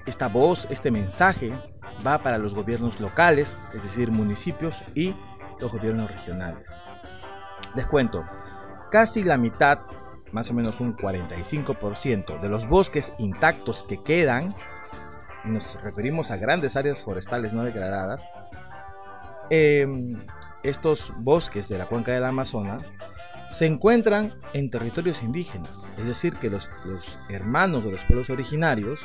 esta 0.06 0.28
voz, 0.28 0.68
este 0.70 0.92
mensaje 0.92 1.54
va 2.06 2.22
para 2.22 2.38
los 2.38 2.56
gobiernos 2.56 3.00
locales, 3.00 3.58
es 3.74 3.84
decir, 3.84 4.12
municipios 4.12 4.84
y 4.94 5.16
los 5.60 5.72
gobiernos 5.72 6.12
regionales. 6.12 6.82
Les 7.76 7.86
cuento, 7.86 8.26
casi 8.92 9.24
la 9.24 9.38
mitad, 9.38 9.80
más 10.32 10.50
o 10.50 10.54
menos 10.54 10.80
un 10.80 10.96
45% 10.96 12.40
de 12.40 12.50
los 12.50 12.68
bosques 12.68 13.14
intactos 13.18 13.84
que 13.84 14.02
quedan, 14.02 14.54
y 15.46 15.52
nos 15.52 15.82
referimos 15.84 16.32
a 16.32 16.38
grandes 16.38 16.76
áreas 16.76 17.04
forestales 17.04 17.54
no 17.54 17.64
degradadas, 17.64 18.32
em, 19.50 20.26
estos 20.64 21.14
bosques 21.18 21.70
de 21.70 21.78
la 21.78 21.86
cuenca 21.86 22.12
del 22.12 22.24
Amazonas 22.24 22.84
se 23.52 23.68
encuentran 23.68 24.34
en 24.54 24.72
territorios 24.72 25.22
indígenas, 25.22 25.90
es 25.98 26.06
decir, 26.06 26.36
que 26.36 26.50
los, 26.50 26.70
los 26.86 27.20
hermanos 27.30 27.84
de 27.84 27.92
los 27.92 28.04
pueblos 28.04 28.30
originarios 28.30 29.00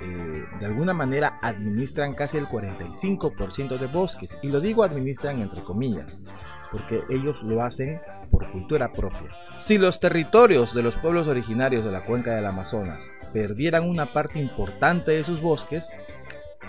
eh, 0.00 0.44
de 0.60 0.66
alguna 0.66 0.94
manera 0.94 1.38
administran 1.42 2.14
casi 2.14 2.36
el 2.36 2.46
45% 2.46 3.78
de 3.78 3.86
bosques. 3.86 4.38
Y 4.42 4.50
lo 4.50 4.60
digo 4.60 4.82
administran 4.82 5.40
entre 5.40 5.62
comillas, 5.62 6.22
porque 6.70 7.02
ellos 7.10 7.42
lo 7.42 7.62
hacen 7.62 8.00
por 8.30 8.50
cultura 8.50 8.92
propia. 8.92 9.30
Si 9.56 9.78
los 9.78 10.00
territorios 10.00 10.74
de 10.74 10.82
los 10.82 10.96
pueblos 10.96 11.26
originarios 11.26 11.84
de 11.84 11.92
la 11.92 12.04
cuenca 12.04 12.34
del 12.34 12.46
Amazonas 12.46 13.10
perdieran 13.32 13.88
una 13.88 14.12
parte 14.12 14.38
importante 14.38 15.12
de 15.12 15.24
sus 15.24 15.40
bosques, 15.40 15.96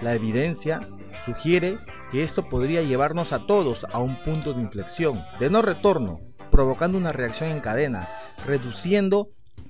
la 0.01 0.13
evidencia 0.13 0.81
sugiere 1.25 1.77
que 2.11 2.23
esto 2.23 2.49
podría 2.49 2.81
llevarnos 2.81 3.33
a 3.33 3.45
todos 3.45 3.85
a 3.91 3.99
un 3.99 4.15
punto 4.15 4.53
de 4.53 4.61
inflexión, 4.61 5.23
de 5.39 5.49
no 5.49 5.61
retorno, 5.61 6.21
provocando 6.51 6.97
una 6.97 7.11
reacción 7.11 7.51
en 7.51 7.59
cadena, 7.59 8.09
reduciendo 8.45 9.27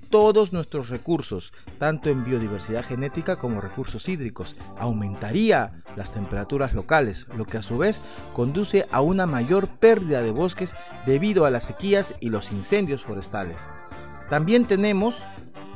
todos 0.09 0.53
nuestros 0.53 0.89
recursos, 0.89 1.53
tanto 1.77 2.09
en 2.09 2.23
biodiversidad 2.23 2.83
genética 2.83 3.37
como 3.37 3.61
recursos 3.61 4.09
hídricos. 4.09 4.55
Aumentaría 4.77 5.83
las 5.95 6.11
temperaturas 6.11 6.73
locales, 6.73 7.27
lo 7.35 7.45
que 7.45 7.57
a 7.57 7.63
su 7.63 7.77
vez 7.77 8.01
conduce 8.33 8.87
a 8.91 9.01
una 9.01 9.25
mayor 9.25 9.67
pérdida 9.67 10.21
de 10.21 10.31
bosques 10.31 10.75
debido 11.05 11.45
a 11.45 11.51
las 11.51 11.65
sequías 11.65 12.15
y 12.19 12.29
los 12.29 12.51
incendios 12.51 13.03
forestales. 13.03 13.57
También 14.29 14.65
tenemos 14.65 15.25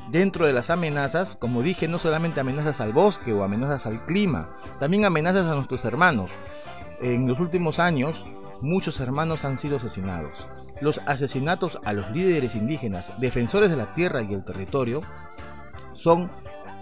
dentro 0.10 0.46
de 0.46 0.54
las 0.54 0.70
amenazas, 0.70 1.36
como 1.36 1.64
dije, 1.64 1.88
no 1.88 2.00
solamente 2.00 2.40
amenazas 2.40 2.82
al 2.82 2.94
bosque 2.94 3.34
o 3.34 3.44
amenazas 3.44 3.86
al 3.86 4.06
clima, 4.06 4.50
también 4.80 5.06
amenazas 5.06 5.46
a 5.46 5.56
nuestros 5.56 5.86
hermanos. 5.86 6.32
En 7.02 7.28
los 7.28 7.40
últimos 7.40 7.80
años, 7.80 8.26
muchos 8.62 9.00
hermanos 9.00 9.46
han 9.46 9.58
sido 9.58 9.78
asesinados. 9.78 10.46
Los 10.84 11.00
asesinatos 11.06 11.80
a 11.86 11.94
los 11.94 12.12
líderes 12.12 12.56
indígenas, 12.56 13.14
defensores 13.18 13.70
de 13.70 13.78
la 13.78 13.94
tierra 13.94 14.22
y 14.22 14.34
el 14.34 14.44
territorio, 14.44 15.02
son 15.94 16.30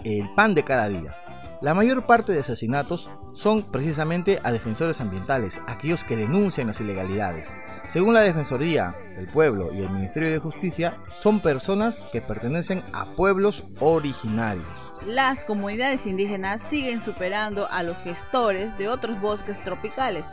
el 0.02 0.28
pan 0.34 0.56
de 0.56 0.64
cada 0.64 0.88
día. 0.88 1.16
La 1.60 1.72
mayor 1.72 2.04
parte 2.04 2.32
de 2.32 2.40
asesinatos 2.40 3.12
son 3.32 3.62
precisamente 3.62 4.40
a 4.42 4.50
defensores 4.50 5.00
ambientales, 5.00 5.60
aquellos 5.68 6.02
que 6.02 6.16
denuncian 6.16 6.66
las 6.66 6.80
ilegalidades. 6.80 7.56
Según 7.86 8.14
la 8.14 8.22
Defensoría 8.22 8.92
del 9.14 9.28
Pueblo 9.28 9.72
y 9.72 9.82
el 9.82 9.90
Ministerio 9.90 10.32
de 10.32 10.40
Justicia, 10.40 10.98
son 11.16 11.38
personas 11.38 12.00
que 12.10 12.20
pertenecen 12.20 12.82
a 12.92 13.04
pueblos 13.04 13.62
originarios. 13.78 14.66
las 15.06 15.44
comunidades 15.44 16.06
indígenas 16.06 16.60
siguen 16.60 17.00
superando 17.00 17.68
a 17.70 17.84
los 17.84 17.98
gestores 17.98 18.76
de 18.78 18.88
otros 18.88 19.20
bosques 19.20 19.62
tropicales. 19.62 20.32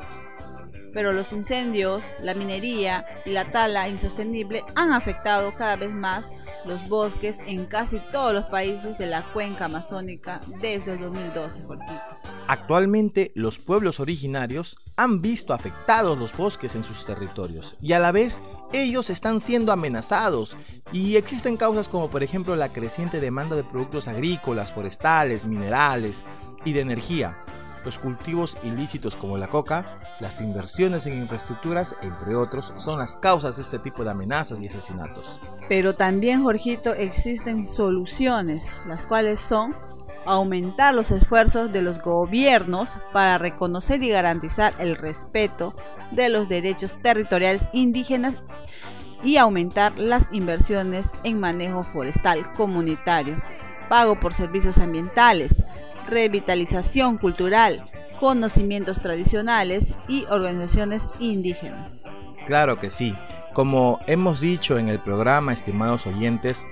Pero 0.94 1.12
los 1.12 1.34
incendios, 1.34 2.06
la 2.22 2.34
minería 2.34 3.06
y 3.26 3.32
la 3.32 3.46
tala 3.46 3.88
insostenible 3.88 4.64
han 4.76 4.92
afectado 4.92 5.54
cada 5.56 5.76
vez 5.76 5.92
más 5.92 6.30
los 6.66 6.88
bosques 6.88 7.40
en 7.46 7.66
casi 7.66 8.00
todos 8.12 8.34
los 8.34 8.46
países 8.46 8.98
de 8.98 9.08
la 9.08 9.32
cuenca 9.34 9.66
amazónica 9.66 10.42
desde 10.62 10.94
el 10.94 11.00
2012, 11.00 11.64
Jorgito. 11.64 12.02
Actualmente 12.48 13.32
los 13.36 13.60
pueblos 13.60 14.00
originarios 14.00 14.76
han 14.98 15.22
visto 15.22 15.54
afectados 15.54 16.18
los 16.18 16.36
bosques 16.36 16.76
en 16.76 16.84
sus 16.84 17.06
territorios 17.06 17.76
y 17.82 17.94
a 17.94 18.00
la 18.00 18.12
vez 18.12 18.42
ellos 18.74 19.10
están 19.10 19.40
siendo 19.40 19.72
amenazados 19.72 20.58
y 20.92 21.16
existen 21.16 21.58
causas 21.58 21.88
como 21.88 22.10
por 22.10 22.24
ejemplo 22.24 22.56
la 22.56 22.74
creciente 22.74 23.20
demanda 23.20 23.56
de 23.56 23.64
productos 23.64 24.08
agrícolas, 24.08 24.72
forestales, 24.72 25.46
minerales 25.46 26.26
y 26.66 26.74
de 26.74 26.82
energía, 26.82 27.38
los 27.84 28.00
cultivos 28.00 28.58
ilícitos 28.64 29.16
como 29.16 29.38
la 29.38 29.48
coca, 29.48 30.00
las 30.20 30.42
inversiones 30.42 31.06
en 31.06 31.18
infraestructuras, 31.18 31.96
entre 32.02 32.36
otros, 32.36 32.74
son 32.76 33.00
las 33.00 33.16
causas 33.16 33.56
de 33.56 33.64
este 33.64 33.80
tipo 33.80 34.04
de 34.04 34.12
amenazas 34.12 34.60
y 34.60 34.68
asesinatos. 34.68 35.40
Pero 35.68 35.96
también, 35.96 36.44
Jorgito, 36.44 36.94
existen 36.94 37.66
soluciones, 37.66 38.72
las 38.88 39.04
cuales 39.04 39.40
son 39.40 39.76
aumentar 40.26 40.94
los 40.94 41.12
esfuerzos 41.12 41.72
de 41.72 41.82
los 41.82 42.00
gobiernos 42.00 42.96
para 43.14 43.38
reconocer 43.38 44.04
y 44.04 44.10
garantizar 44.10 44.74
el 44.78 44.96
respeto 44.96 45.74
de 46.12 46.30
los 46.30 46.50
derechos 46.50 46.96
territoriales 47.02 47.68
indígenas 47.74 48.42
y 49.24 49.38
aumentar 49.38 49.98
las 49.98 50.30
inversiones 50.32 51.12
en 51.24 51.40
manejo 51.40 51.84
forestal 51.84 52.54
comunitario, 52.54 53.38
pago 53.90 54.20
por 54.20 54.34
servicios 54.34 54.78
ambientales, 54.78 55.64
revitalización 56.08 57.18
cultural, 57.18 57.84
conocimientos 58.20 59.00
tradicionales 59.00 59.94
y 60.08 60.26
organizaciones 60.30 61.08
indígenas. 61.20 62.06
Claro 62.46 62.80
que 62.80 62.92
sí. 62.92 63.16
Como 63.54 64.00
hemos 64.08 64.42
dicho 64.42 64.78
en 64.78 64.88
el 64.90 65.02
programa, 65.02 65.54
estimados 65.54 66.08
oyentes, 66.08 66.66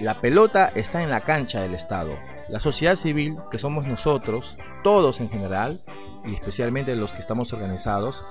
la 0.00 0.20
pelota 0.20 0.70
está 0.74 1.02
en 1.02 1.10
la 1.10 1.20
cancha 1.20 1.60
del 1.60 1.74
Estado. 1.74 2.16
La 2.48 2.60
sociedad 2.60 2.96
civil, 2.96 3.36
que 3.50 3.58
somos 3.58 3.86
nosotros, 3.86 4.56
todos 4.82 5.20
en 5.20 5.28
general, 5.28 5.82
y 6.26 6.34
especialmente 6.34 6.94
los 6.96 7.12
que 7.12 7.20
estamos 7.20 7.52
organizados, 7.52 8.24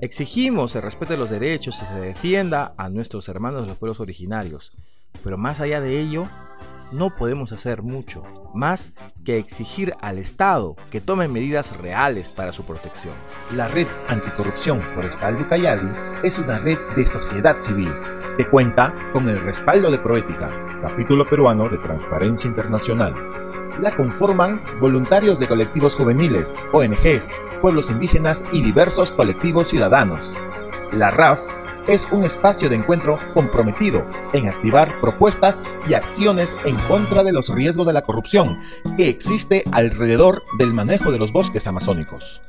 exigimos 0.00 0.72
se 0.72 0.80
respete 0.80 1.16
los 1.16 1.30
derechos 1.30 1.80
y 1.82 1.86
se 1.86 2.00
defienda 2.00 2.74
a 2.76 2.88
nuestros 2.88 3.28
hermanos 3.28 3.62
de 3.62 3.68
los 3.68 3.76
pueblos 3.76 4.00
originarios. 4.00 4.72
Pero 5.22 5.38
más 5.38 5.60
allá 5.60 5.80
de 5.80 6.00
ello, 6.00 6.28
no 6.92 7.14
podemos 7.14 7.52
hacer 7.52 7.82
mucho 7.82 8.22
más 8.54 8.92
que 9.24 9.38
exigir 9.38 9.94
al 10.00 10.18
Estado 10.18 10.76
que 10.90 11.00
tome 11.00 11.28
medidas 11.28 11.76
reales 11.78 12.32
para 12.32 12.52
su 12.52 12.64
protección. 12.64 13.14
La 13.54 13.68
Red 13.68 13.86
Anticorrupción 14.08 14.80
Forestal 14.80 15.36
de 15.36 15.42
Ucayali 15.42 15.88
es 16.22 16.38
una 16.38 16.58
red 16.58 16.78
de 16.96 17.06
sociedad 17.06 17.60
civil 17.60 17.92
que 18.36 18.46
cuenta 18.46 18.94
con 19.12 19.28
el 19.28 19.40
respaldo 19.40 19.90
de 19.90 19.98
Proética, 19.98 20.50
capítulo 20.82 21.28
peruano 21.28 21.68
de 21.68 21.78
Transparencia 21.78 22.48
Internacional. 22.48 23.14
La 23.80 23.94
conforman 23.94 24.62
voluntarios 24.80 25.38
de 25.38 25.48
colectivos 25.48 25.94
juveniles, 25.94 26.56
ONGs, 26.72 27.32
pueblos 27.60 27.90
indígenas 27.90 28.44
y 28.52 28.62
diversos 28.62 29.10
colectivos 29.10 29.68
ciudadanos. 29.68 30.36
La 30.92 31.10
RAF 31.10 31.40
es 31.86 32.08
un 32.10 32.24
espacio 32.24 32.68
de 32.68 32.76
encuentro 32.76 33.18
comprometido 33.34 34.06
en 34.32 34.48
activar 34.48 35.00
propuestas 35.00 35.60
y 35.88 35.94
acciones 35.94 36.56
en 36.64 36.76
contra 36.88 37.22
de 37.22 37.32
los 37.32 37.48
riesgos 37.54 37.86
de 37.86 37.92
la 37.92 38.02
corrupción 38.02 38.58
que 38.96 39.08
existe 39.08 39.64
alrededor 39.72 40.42
del 40.58 40.72
manejo 40.72 41.10
de 41.10 41.18
los 41.18 41.32
bosques 41.32 41.66
amazónicos. 41.66 42.42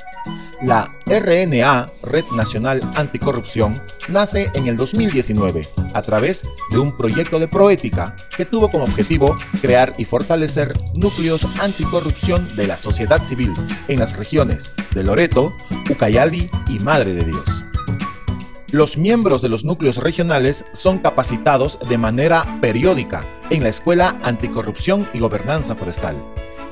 La 0.63 0.89
RNA, 1.06 1.91
Red 2.02 2.26
Nacional 2.32 2.82
Anticorrupción, 2.95 3.80
nace 4.10 4.50
en 4.54 4.67
el 4.67 4.78
2019 4.78 5.67
a 5.93 6.02
través 6.02 6.43
de 6.71 6.80
un 6.80 6.95
proyecto 6.95 7.39
de 7.39 7.48
proética 7.48 8.15
que 8.36 8.45
tuvo 8.45 8.69
como 8.69 8.86
objetivo 8.86 9.38
crear 9.62 9.93
y 9.98 10.06
fortalecer 10.06 10.74
núcleos 10.95 11.45
anticorrupción 11.60 12.56
de 12.56 12.67
la 12.67 12.78
sociedad 12.78 13.24
civil 13.24 13.54
en 13.88 14.00
las 14.00 14.15
regiones 14.15 14.71
de 14.93 15.04
Loreto, 15.04 15.54
Ucayali 15.89 16.50
y 16.69 16.80
Madre 16.80 17.13
de 17.13 17.26
Dios. 17.26 17.65
Los 18.71 18.97
miembros 18.97 19.43
de 19.43 19.49
los 19.49 19.63
núcleos 19.63 19.97
regionales 19.97 20.65
son 20.73 20.97
capacitados 20.97 21.78
de 21.88 21.99
manera 21.99 22.58
periódica 22.62 23.23
en 23.51 23.62
la 23.62 23.69
Escuela 23.69 24.19
Anticorrupción 24.23 25.08
y 25.13 25.19
Gobernanza 25.19 25.75
Forestal 25.75 26.17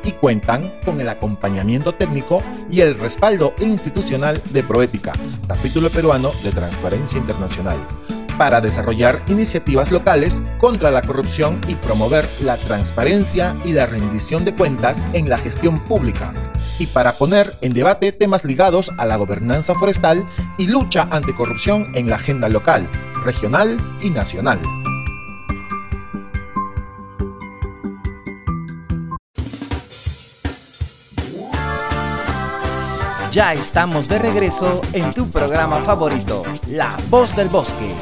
y 0.04 0.12
cuentan 0.14 0.74
con 0.84 1.00
el 1.00 1.08
acompañamiento 1.08 1.94
técnico 1.94 2.42
y 2.70 2.82
el 2.82 2.98
respaldo 2.98 3.54
institucional 3.60 4.42
de 4.50 4.64
Proética, 4.64 5.14
capítulo 5.48 5.90
peruano 5.90 6.32
de 6.44 6.52
Transparencia 6.52 7.20
Internacional, 7.20 7.78
para 8.38 8.62
desarrollar 8.62 9.22
iniciativas 9.28 9.92
locales 9.92 10.42
contra 10.60 10.92
la 10.92 11.02
corrupción 11.02 11.60
y 11.68 11.76
promover 11.76 12.28
la 12.42 12.58
transparencia 12.58 13.56
y 13.64 13.74
la 13.74 13.86
rendición 13.86 14.46
de 14.46 14.56
cuentas 14.56 15.06
en 15.14 15.30
la 15.30 15.38
gestión 15.38 15.80
pública, 15.80 16.34
y 16.80 16.88
para 16.88 17.14
poner 17.14 17.58
en 17.62 17.74
debate 17.74 18.12
temas 18.12 18.46
ligados 18.46 18.92
a 18.98 19.06
la 19.06 19.16
gobernanza 19.16 19.76
forestal 19.76 20.26
y 20.58 20.68
lucha 20.68 21.08
anticorrupción 21.12 21.92
en 21.96 22.10
la 22.10 22.16
agenda 22.16 22.50
local, 22.50 22.90
regional 23.24 23.98
y 24.02 24.10
nacional. 24.10 24.60
Ya 33.32 33.52
estamos 33.54 34.08
de 34.08 34.20
regreso 34.20 34.80
en 34.94 35.12
tu 35.12 35.28
programa 35.32 35.78
favorito, 35.78 36.44
La 36.68 36.96
Voz 37.10 37.36
del 37.36 37.48
Bosque. 37.48 37.96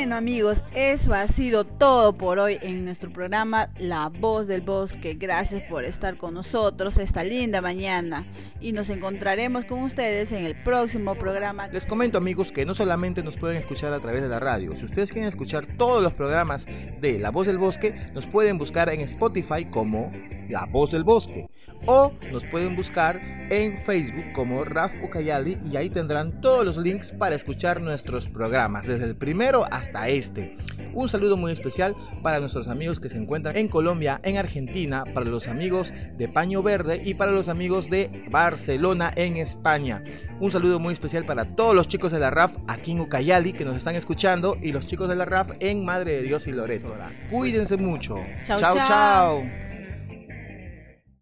Bueno 0.00 0.16
amigos, 0.16 0.64
eso 0.74 1.12
ha 1.12 1.26
sido 1.26 1.66
todo 1.66 2.14
por 2.14 2.38
hoy 2.38 2.58
en 2.62 2.86
nuestro 2.86 3.10
programa 3.10 3.68
La 3.78 4.08
Voz 4.08 4.46
del 4.46 4.62
Bosque. 4.62 5.12
Gracias 5.12 5.62
por 5.68 5.84
estar 5.84 6.16
con 6.16 6.32
nosotros 6.32 6.96
esta 6.96 7.22
linda 7.22 7.60
mañana 7.60 8.24
y 8.62 8.72
nos 8.72 8.88
encontraremos 8.88 9.66
con 9.66 9.82
ustedes 9.82 10.32
en 10.32 10.46
el 10.46 10.54
próximo 10.54 11.16
programa. 11.16 11.68
Les 11.68 11.84
comento 11.84 12.16
amigos 12.16 12.50
que 12.50 12.64
no 12.64 12.72
solamente 12.72 13.22
nos 13.22 13.36
pueden 13.36 13.58
escuchar 13.58 13.92
a 13.92 14.00
través 14.00 14.22
de 14.22 14.30
la 14.30 14.40
radio, 14.40 14.72
si 14.74 14.86
ustedes 14.86 15.12
quieren 15.12 15.28
escuchar 15.28 15.66
todos 15.66 16.02
los 16.02 16.14
programas 16.14 16.66
de 17.02 17.18
La 17.18 17.28
Voz 17.28 17.46
del 17.46 17.58
Bosque, 17.58 17.94
nos 18.14 18.24
pueden 18.24 18.56
buscar 18.56 18.88
en 18.88 19.02
Spotify 19.02 19.66
como 19.66 20.10
La 20.50 20.66
Voz 20.66 20.90
del 20.90 21.04
Bosque 21.04 21.48
o 21.86 22.12
nos 22.32 22.44
pueden 22.44 22.76
buscar 22.76 23.20
en 23.50 23.78
Facebook 23.78 24.32
como 24.34 24.64
Raf 24.64 24.92
Ucayali 25.02 25.58
y 25.70 25.76
ahí 25.76 25.88
tendrán 25.88 26.40
todos 26.40 26.64
los 26.64 26.76
links 26.78 27.12
para 27.12 27.34
escuchar 27.34 27.80
nuestros 27.80 28.26
programas, 28.28 28.86
desde 28.86 29.06
el 29.06 29.16
primero 29.16 29.64
hasta 29.70 30.08
este. 30.08 30.56
Un 30.92 31.08
saludo 31.08 31.36
muy 31.36 31.52
especial 31.52 31.94
para 32.22 32.40
nuestros 32.40 32.68
amigos 32.68 32.98
que 32.98 33.08
se 33.08 33.16
encuentran 33.16 33.56
en 33.56 33.68
Colombia, 33.68 34.20
en 34.24 34.36
Argentina, 34.36 35.04
para 35.14 35.26
los 35.26 35.46
amigos 35.46 35.94
de 36.18 36.28
Paño 36.28 36.62
Verde 36.62 37.00
y 37.04 37.14
para 37.14 37.30
los 37.30 37.48
amigos 37.48 37.90
de 37.90 38.26
Barcelona 38.30 39.12
en 39.14 39.36
España. 39.36 40.02
Un 40.40 40.50
saludo 40.50 40.80
muy 40.80 40.92
especial 40.92 41.24
para 41.24 41.44
todos 41.44 41.74
los 41.74 41.86
chicos 41.86 42.12
de 42.12 42.18
la 42.18 42.30
RAF 42.30 42.56
aquí 42.66 42.92
en 42.92 43.00
Ucayali 43.00 43.52
que 43.52 43.64
nos 43.64 43.76
están 43.76 43.94
escuchando 43.94 44.56
y 44.60 44.72
los 44.72 44.86
chicos 44.86 45.08
de 45.08 45.16
la 45.16 45.24
RAF 45.24 45.52
en 45.60 45.84
Madre 45.84 46.16
de 46.16 46.22
Dios 46.22 46.46
y 46.46 46.52
Loreto. 46.52 46.94
Cuídense 47.30 47.76
mucho. 47.76 48.18
chao. 48.44 48.58
chao. 48.58 49.69